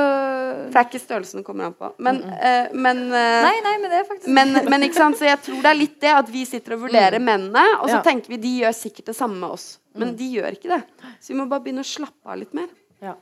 [0.69, 1.91] Det er ikke størrelsen det kommer an på.
[2.01, 5.27] Men, eh, men eh, Nei, nei, men det er faktisk men, men ikke sant, så
[5.29, 8.03] jeg tror det er litt det at vi sitter og vurderer mennene, og så Ja.
[8.05, 9.67] tenker vi de gjør sikkert det samme med oss.
[9.99, 10.83] Men de gjør ikke det.
[11.19, 12.69] Så vi må bare begynne å slappe av litt mer.
[13.01, 13.15] Ja.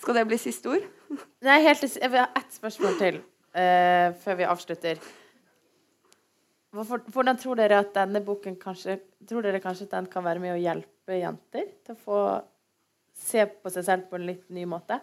[0.00, 0.84] Skal det bli siste ord?
[1.46, 3.20] Nei, helt jeg vil ha ett spørsmål til
[3.56, 5.00] uh, før vi avslutter.
[6.74, 10.42] Hvorfor, hvordan tror dere at denne boken kanskje Tror dere kanskje at den kan være
[10.42, 12.18] med å hjelpe jenter til å få
[13.16, 14.98] se på seg selv på en litt ny måte?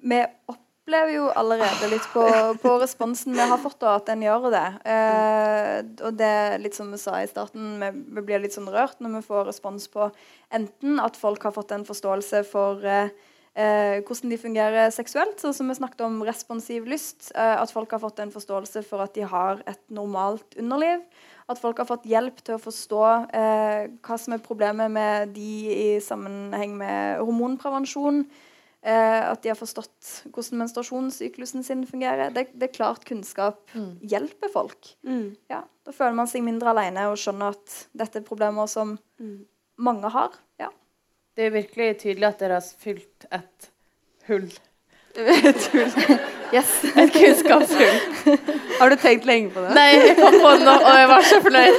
[0.00, 0.20] Vi
[0.50, 2.24] opplever jo allerede litt på,
[2.62, 4.68] på responsen vi har fått, at den gjør det.
[4.94, 5.74] Eh,
[6.06, 9.02] og det er litt som vi sa i starten, vi, vi blir litt sånn rørt
[9.02, 10.10] når vi får respons på
[10.54, 13.12] enten at folk har fått en forståelse for eh,
[13.54, 17.30] eh, hvordan de fungerer seksuelt, sånn som vi snakket om responsiv lyst.
[17.34, 21.02] Eh, at folk har fått en forståelse for at de har et normalt underliv.
[21.50, 23.02] At folk har fått hjelp til å forstå
[23.34, 28.24] eh, hva som er problemet med de i sammenheng med hormonprevensjon.
[28.80, 32.32] Eh, at de har forstått hvordan menstruasjonssyklusen sin fungerer.
[32.32, 33.60] Det, det er klart kunnskap
[34.00, 34.94] hjelper folk.
[35.52, 38.96] Ja, da føler man seg mindre alene og skjønner at dette er problemer som
[39.80, 40.32] mange har.
[40.60, 40.70] Ja.
[41.36, 43.70] Det er virkelig tydelig at dere har fylt et
[44.30, 44.50] hull.
[46.50, 46.70] Yes.
[46.98, 48.38] Et kunnskapshull.
[48.80, 49.70] Har du tenkt lenge på det?
[49.76, 51.76] Nei, jeg kom på det nå, og jeg var så fornøyd.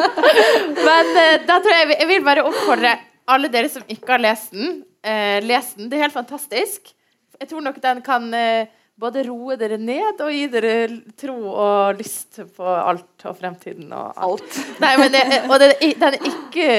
[0.88, 2.96] Men eh, da tror jeg jeg vil bare oppfordre
[3.30, 5.88] alle dere som ikke har lest den, eh, les den.
[5.90, 6.92] Det er helt fantastisk.
[7.40, 8.68] Jeg tror nok den kan eh,
[9.00, 10.74] både roe dere ned og gi dere
[11.18, 14.60] tro og lyst på alt og fremtiden og alt.
[14.82, 16.70] Nei, men det, og den, den er ikke,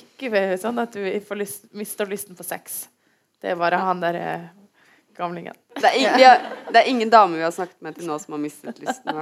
[0.00, 2.84] ikke sånn at du får lyst, mister lysten på sex.
[3.44, 4.46] Det er bare han der eh,
[5.18, 5.56] gamlingen.
[5.76, 8.36] Det er, ingen, har, det er ingen dame vi har snakket med til nå som
[8.36, 9.20] har mistet lysten.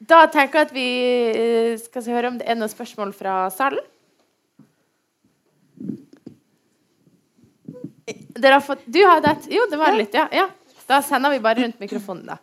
[0.00, 0.88] Da tenker jeg at vi
[1.30, 3.84] eh, skal høre om det er noen spørsmål fra salen.
[8.36, 10.26] Dere har fått Du hadde et Jo, det var litt, ja.
[10.34, 10.48] ja.
[10.88, 12.38] Da sender vi bare rundt mikrofonen, da.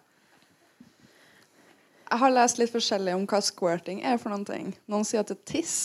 [2.08, 4.70] Jeg har lest litt forskjellig om hva squirting er for noen ting.
[4.88, 5.78] Noen sier at det er tiss.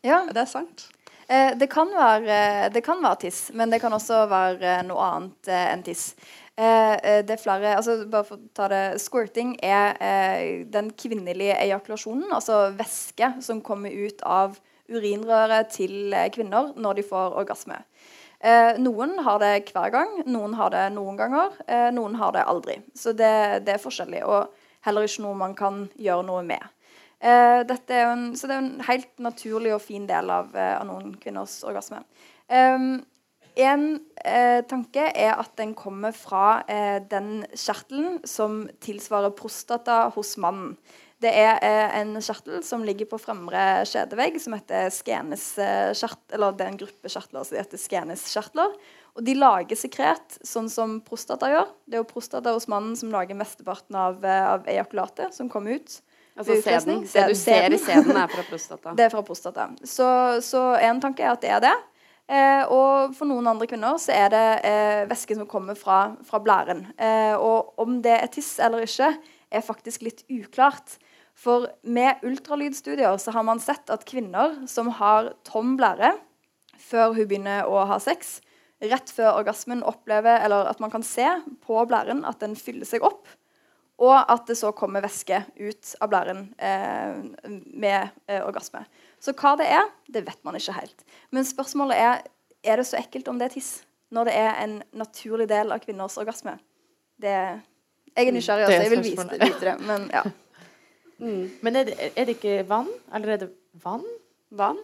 [0.00, 0.22] Ja.
[0.22, 0.86] Er det sant?
[1.28, 5.50] Eh, det, kan være, det kan være tiss, men det kan også være noe annet
[5.50, 6.06] eh, enn tiss.
[6.56, 10.88] Eh, eh, det er flere, altså bare for å ta det, Squirting er eh, den
[10.96, 14.56] kvinnelige ejakulasjonen, altså væske som kommer ut av
[14.88, 17.76] urinrøret til eh, kvinner når de får orgasme.
[18.46, 22.44] Eh, noen har det hver gang, noen har det noen ganger, eh, noen har det
[22.46, 22.78] aldri.
[22.94, 24.52] Så det, det er forskjellig, og
[24.86, 26.62] heller ikke noe man kan gjøre noe med.
[27.18, 31.16] Eh, en, så det er en helt naturlig og fin del av, eh, av noen
[31.18, 32.04] kvinners orgasme.
[33.56, 33.84] En
[34.20, 40.74] eh, tanke er at den kommer fra eh, den kjertelen som tilsvarer prostata hos mannen.
[41.24, 46.66] Det er eh, en kjertel som ligger på fremre skjedevegg, som heter skeneskjert, eller det
[46.66, 48.74] er en gruppe kjertler som heter skeneskjertler.
[49.16, 51.70] Og de lager sekret, sånn som prostata gjør.
[51.88, 55.80] Det er jo prostata hos mannen som lager mesteparten av, eh, av ejakulatet som kommer
[55.80, 56.00] ut.
[56.36, 57.00] Altså seden sæden.
[57.00, 58.92] Det du ser i seden sæden, er fra prostata.
[58.98, 59.70] Det er fra prostata.
[59.88, 60.08] Så,
[60.44, 61.76] så en tanke er at det er det.
[62.26, 66.40] Eh, og for noen andre kvinner så er det eh, væske som kommer fra, fra
[66.42, 66.84] blæren.
[66.98, 69.12] Eh, og om det er tiss eller ikke,
[69.48, 70.98] er faktisk litt uklart.
[71.36, 76.14] For med ultralydstudier så har man sett at kvinner som har tom blære
[76.80, 78.38] før hun begynner å ha sex,
[78.84, 81.26] rett før orgasmen opplever, eller at man kan se
[81.64, 83.28] på blæren at den fyller seg opp,
[83.96, 87.16] og at det så kommer væske ut av blæren eh,
[87.48, 88.84] med eh, orgasme.
[89.20, 91.06] Så hva det er, det vet man ikke helt.
[91.32, 92.24] Men spørsmålet er
[92.66, 93.70] er det så ekkelt om det er tiss,
[94.14, 96.56] når det er en naturlig del av kvinners orgasme.
[97.22, 97.36] Det,
[98.10, 98.82] jeg er nysgjerrig, er altså.
[98.82, 99.76] Jeg vil vise, vite det.
[99.86, 100.24] Men ja.
[101.18, 102.88] Men er det, er det ikke vann?
[103.14, 103.50] Eller er det
[103.82, 104.04] vann?
[104.50, 104.78] Vann?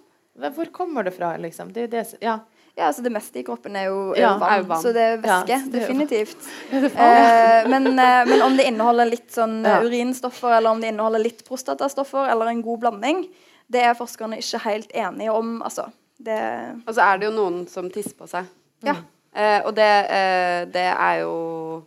[0.54, 1.72] Hvor kommer det fra, liksom?
[1.72, 2.38] Det det Ja.
[2.76, 4.82] ja, altså det meste i kroppen er jo, er Ja, jo vann, er vann.
[4.82, 5.48] så det er væske.
[5.48, 6.48] Ja, er definitivt.
[6.72, 9.78] Eh, men, eh, men om det inneholder litt sånn Ja.
[9.80, 13.26] eh, urinstoffer, eller om det inneholder litt prostatastoffer, eller en god blanding,
[13.70, 15.90] det er forskerne ikke helt enige om, altså.
[16.18, 18.46] Det Og så er det jo noen som tisser på seg.
[18.82, 18.94] Ja.
[19.34, 21.86] Eh, og det, eh, det er jo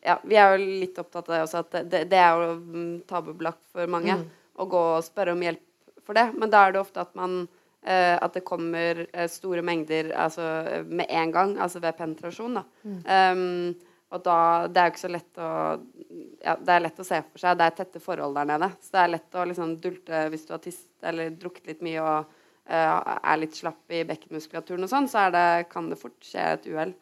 [0.00, 2.94] Ja, vi er jo litt opptatt av det også, at det, det er jo mm,
[3.08, 4.16] tabubelagt for mange
[4.60, 5.66] å gå og spørre om hjelp
[6.06, 6.30] for det.
[6.40, 7.42] Men da er det ofte at man
[7.84, 10.46] eh, At det kommer eh, store mengder altså,
[10.88, 12.64] med en gang, altså ved penetrasjon, da.
[12.82, 13.76] Um,
[14.10, 15.50] og da Det er jo ikke så lett å
[16.42, 17.58] ja, Det er lett å se for seg.
[17.60, 18.70] Det er tette forhold der nede.
[18.82, 22.02] Så det er lett å liksom dulte hvis du har tist eller drukket litt mye
[22.02, 22.38] og
[22.70, 26.68] er litt slapp i bekkenmuskulaturen og sånn, så er det, kan det fort skje et
[26.70, 26.92] uhell.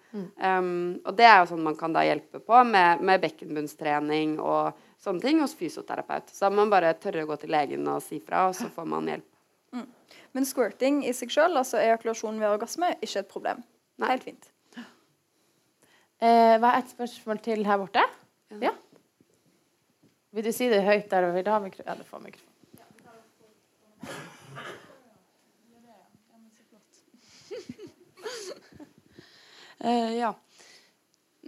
[0.40, 4.78] Um, og det er jo sånn man kan da hjelpe på med, med bekkenbunnstrening og
[5.02, 6.32] sånne ting hos fysioterapeut.
[6.32, 8.70] Så da må man bare tørre å gå til legen og si fra, og så
[8.72, 9.28] får man hjelp.
[10.36, 13.62] Men squirting i seg sjøl, altså ejakulasjon ved orgasme, ikke et problem.
[13.98, 14.12] Nei.
[14.12, 14.50] Helt fint.
[16.18, 18.02] Eh, hva er et spørsmål til her borte?
[18.62, 18.72] Ja.
[20.34, 21.30] Vil du si det høyt der?
[21.34, 21.84] Vil du ha mikro...
[21.86, 22.54] Ja, du får mikrofon.
[24.02, 24.27] Eh,
[29.84, 30.34] ja.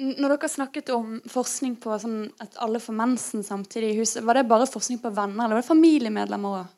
[0.01, 4.39] Når dere snakket om forskning på sånn at alle får mensen samtidig i huset, var
[4.39, 6.69] det bare forskning på venner, eller var det familiemedlemmer òg?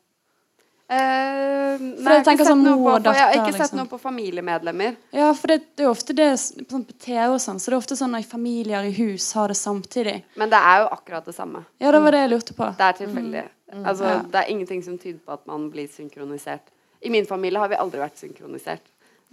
[0.93, 3.77] Uh, nei, jeg har sånn på- og Jeg har ikke sett liksom.
[3.79, 4.97] noe på familiemedlemmer.
[5.15, 7.77] Ja, for det, det er jo ofte det sånn på TV og sånn, så det
[7.77, 10.17] er ofte sånn at familier i hus har det samtidig.
[10.35, 11.63] Men det er jo akkurat det samme.
[11.79, 12.69] Ja, det var det jeg lurte på.
[12.77, 13.45] Det er tilfeldig.
[13.73, 14.19] Altså, Ja.
[14.21, 16.67] Det er ingenting som tyder på at man blir synkronisert.
[17.01, 18.83] I min familie har vi aldri vært synkronisert.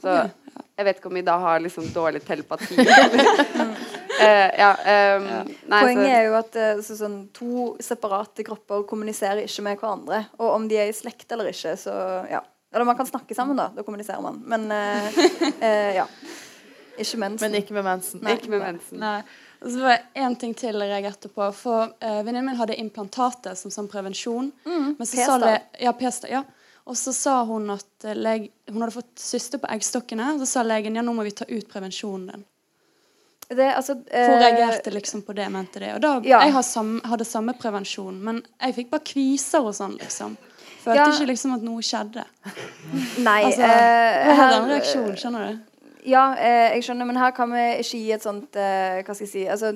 [0.01, 0.15] Så
[0.81, 2.77] jeg vet ikke om vi da har liksom dårlig telepati.
[2.85, 3.77] eller-
[4.21, 5.23] Eh, ja, ehm,
[5.71, 9.79] nei, Poenget så, er jo at eh, så, sånn, to separate kropper kommuniserer ikke med
[9.81, 10.19] hverandre.
[10.37, 11.95] Og om de er i slekt eller ikke, så
[12.29, 12.43] ja.
[12.75, 13.71] Eller man kan snakke sammen, da.
[13.73, 14.43] Da kommuniserer man.
[14.45, 15.09] Men uh,
[15.57, 16.05] uh, ja.
[17.01, 17.47] Ikke mensen.
[17.47, 18.21] Men ikke med mensen.
[18.23, 18.35] Nei.
[18.37, 19.01] ikke med mensen.
[19.01, 19.17] Nei.
[19.65, 21.49] Og så var det én ting til jeg reagerte på.
[21.57, 24.53] For uh, venninnen min hadde implantater som sånn prevensjon.
[24.69, 25.81] Mm, Men så sa p-stav.
[25.81, 26.31] Ja, p-stav.
[26.37, 26.45] Ja.
[26.89, 30.33] Og så sa hun at lege, hun hadde fått syster på eggstokkene.
[30.35, 32.47] Og så sa legen ja, nå må vi ta ut prevensjonen din.
[33.51, 35.95] Det, altså, For hun eh, reagerte liksom på det, mente det.
[35.97, 36.39] Og da, ja.
[36.47, 40.37] Jeg har sam, hadde samme prevensjon, men jeg fikk bare kviser og sånn, liksom.
[40.85, 41.09] Følte Ja.
[41.11, 42.23] ikke liksom at noe skjedde.
[43.27, 43.41] Nei.
[43.49, 45.59] Altså, eh, Jeg hadde en reaksjon, skjønner du?
[46.09, 49.27] Ja, eh, jeg skjønner, men her kan vi ikke gi et sånt eh, Hva skal
[49.27, 49.75] jeg si altså,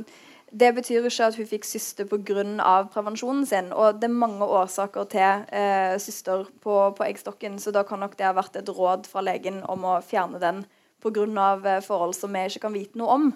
[0.55, 2.75] Det betyr ikke at hun fikk syster pga.
[2.95, 3.73] prevensjonen sin.
[3.73, 8.15] Og det er mange årsaker til eh, syster på, på eggstokken, så da kan nok
[8.19, 10.65] det ha vært et råd fra legen om å fjerne den
[11.05, 11.25] pga.
[11.75, 13.29] Eh, forhold som vi ikke kan vite noe om.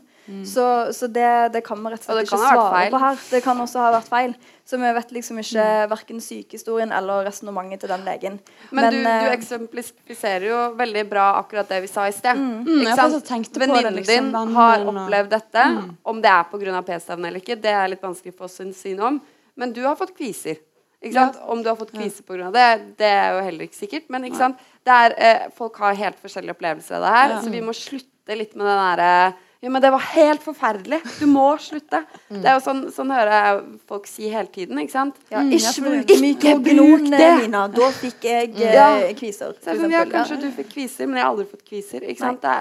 [0.45, 3.21] Så, så det, det, kan vi rett og slett og ikke svare på her.
[3.31, 4.35] Det kan også ha vært feil.
[4.69, 8.37] Så vi vet liksom ikke verken sykehistorien eller resonnementet til den legen.
[8.69, 12.37] Men, du, du eh, eksemplifiserer jo veldig bra akkurat det vi sa i sted.
[12.37, 15.67] Mm, det, Venninnen liksom, din har opplevd dette.
[16.13, 16.85] Om det er pga.
[16.93, 19.21] p-staven eller ikke, det er litt vanskelig for oss å si noe om.
[19.59, 20.61] Men du har fått kviser.
[21.03, 21.37] Ikke sant?
[21.47, 22.51] Om du har fått kvise pga.
[22.55, 24.09] det, det er jo heller ikke sikkert.
[24.11, 24.63] Men ikke sant?
[24.85, 27.43] Det er, eh, folk har helt forskjellige opplevelser av det her, Ja.
[27.43, 31.01] så vi må slutte litt med den derre ja, men det var helt forferdelig.
[31.19, 32.05] Du må slutte.
[32.31, 35.17] Det er jo sånn, sånn hører jeg folk si hele tiden, ikke sant?
[35.33, 37.31] ja, Mm, ikke bruk Ikke bruk det!
[37.43, 37.65] Mina.
[37.67, 38.61] Da fikk jeg mm.
[38.63, 38.87] Ja.
[39.19, 39.57] kviser.
[39.67, 42.07] Er sånn, ja, kanskje du fikk kviser, men jeg har aldri fått kviser.
[42.07, 42.41] Ikke sant?
[42.41, 42.55] Det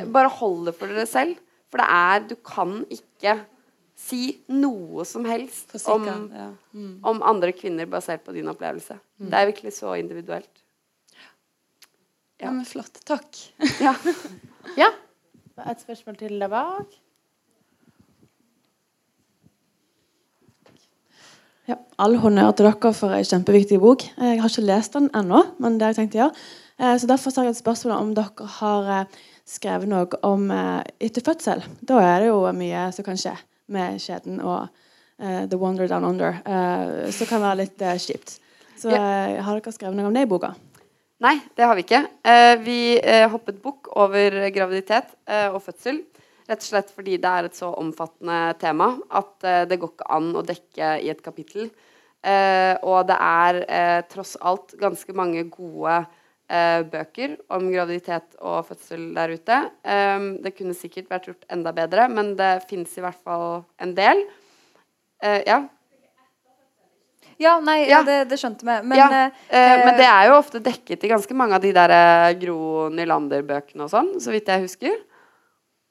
[0.00, 1.36] er, bare hold det for dere selv.
[1.70, 3.36] For det er Du kan ikke
[4.10, 4.22] si
[4.52, 6.48] noe som helst om, ja.
[6.74, 6.96] Mm.
[7.06, 8.98] om andre kvinner basert på din opplevelse.
[9.20, 10.50] Det er virkelig så individuelt.
[12.40, 13.00] ja, men flott.
[13.06, 13.36] Takk.
[13.80, 13.94] Ja.
[14.76, 14.90] Ja.
[15.70, 16.92] Et spørsmål til der bak.
[21.68, 24.02] Ja, all honnør til dere for en kjempeviktig bok.
[24.18, 26.46] Jeg har ikke lest den ennå, men det har jeg tenkt å gjøre.
[26.80, 30.80] Eh, Så Derfor har jeg et spørsmål om dere har eh, skrevet noe om eh,
[31.00, 31.62] etter fødsel.
[31.86, 33.36] Da er det jo mye som kan skje
[33.72, 38.38] med skjeden og uh, The Wonder Down Under, uh, som kan være litt uh, kjipt.
[38.80, 40.54] Så eh, har dere skrevet noe om det i boka?
[41.20, 41.98] Nei, det har vi ikke.
[42.24, 45.98] Eh, vi eh, hoppet bukk over graviditet eh, og fødsel.
[46.48, 50.08] Rett og slett fordi det er et så omfattende tema at eh, det går ikke
[50.16, 51.68] an å dekke i et kapittel.
[52.24, 56.08] Eh, og det er eh, tross alt ganske mange gode eh,
[56.90, 59.58] bøker om graviditet og fødsel der ute.
[59.84, 63.94] Eh, det kunne sikkert vært gjort enda bedre, men det fins i hvert fall en
[63.94, 64.24] del.
[65.22, 65.60] Eh, ja.
[67.40, 68.02] Ja, nei, Ja.
[68.04, 68.74] det, det skjønte vi.
[68.84, 71.70] Men ja, eh, eh, men det er jo ofte dekket i ganske mange av de
[71.72, 74.98] der eh, Gro Nylander-bøkene og sånn, så vidt jeg husker.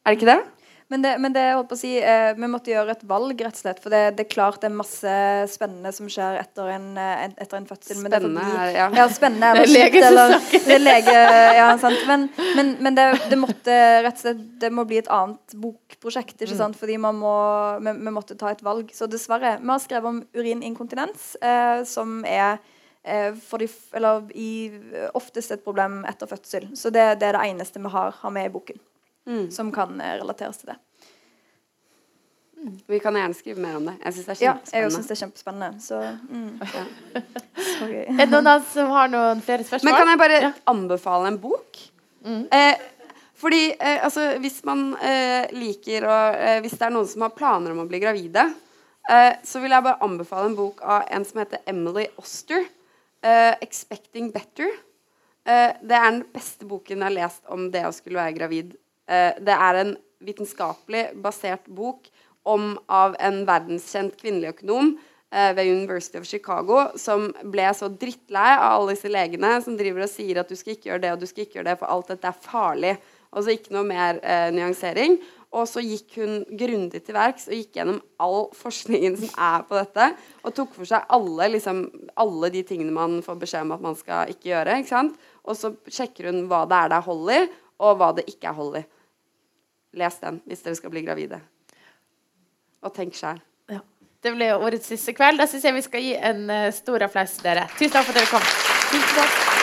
[0.06, 0.42] Er det ikke det?
[0.90, 3.54] Men det, men det holdt på å si, eh, vi måtte gjøre et valg, rett
[3.54, 3.78] og slett.
[3.84, 5.12] For det, det er klart det er masse
[5.54, 8.00] spennende som skjer etter en, eh, en- etter en fødsel.
[8.02, 8.88] men det Spennende, bli- ja.
[8.98, 10.34] Ja, spennende eller er som eller
[10.66, 11.14] det er lege,
[11.60, 12.02] ja, sant.
[12.10, 12.26] Men,
[12.56, 16.58] men, men det, det måtte rett og slett Det må bli et annet bokprosjekt, ikke
[16.58, 16.76] sant.
[16.82, 17.36] Fordi man må,
[17.86, 18.90] vi, vi måtte ta et valg.
[18.92, 19.60] Så dessverre.
[19.62, 22.58] Vi har skrevet om urininkontinens, eh, som er
[23.06, 24.72] eh, for de, eller i,
[25.14, 26.72] oftest et problem etter fødsel.
[26.76, 28.82] Så det, det er det eneste vi har, har med i boken
[29.30, 29.52] Mm.
[29.54, 30.80] som kan eh, relateres til det.
[32.90, 33.94] Vi kan gjerne skrive mer om det.
[34.04, 34.96] Jeg syns det er Ja, jeg kjempespennende.
[34.96, 35.82] syns det er kjempespennende.
[35.82, 36.60] Så, mm.
[36.74, 37.86] så.
[38.10, 39.88] Er det noen av oss som har noen flere spørsmål?
[39.94, 40.52] Men kan jeg bare Ja.
[40.74, 41.80] anbefale en bok?
[42.28, 42.82] Eh,
[43.40, 47.32] fordi eh, altså, hvis man eh, liker å eh, Hvis det er noen som har
[47.38, 48.44] planer om å bli gravide,
[49.10, 52.66] eh, så vil jeg bare anbefale en bok av en som heter Emily Oster.
[53.24, 54.76] eh, 'Expecting Better'.
[55.46, 58.76] Eh, det er den beste boken jeg har lest om det å skulle være gravid.
[59.10, 62.10] Eh, det er en vitenskapelig basert bok
[62.50, 64.94] om av en verdenskjent kvinnelig økonom
[65.34, 70.06] eh, ved University of Chicago som ble så drittlei av alle disse legene som driver
[70.06, 71.92] og sier at du skal ikke gjøre det og du skal ikke gjøre det, for
[71.92, 72.96] alt dette er farlig.
[73.30, 75.20] Og så ikke noe mer eh, nyansering.
[75.50, 79.80] Og så gikk hun grundig til verks og gikk gjennom all forskningen som er på
[79.80, 80.12] dette,
[80.46, 81.80] og tok for seg alle, liksom,
[82.22, 84.78] alle de tingene man får beskjed om at man skal ikke gjøre.
[84.84, 85.02] ikke?
[85.50, 87.42] Og så sjekker hun hva det er det er hold i,
[87.82, 88.86] og hva det ikke er hold i.
[89.98, 91.42] Les den hvis dere skal bli gravide.
[92.86, 93.42] Og tenk sjæl.
[93.72, 93.82] Ja.
[94.24, 95.40] Det ble årets siste kveld.
[95.40, 97.70] Da syns jeg vi skal gi en eh, stor applaus til dere.
[97.78, 98.52] Tusen takk for at dere kom.
[98.92, 99.59] Tusen takk.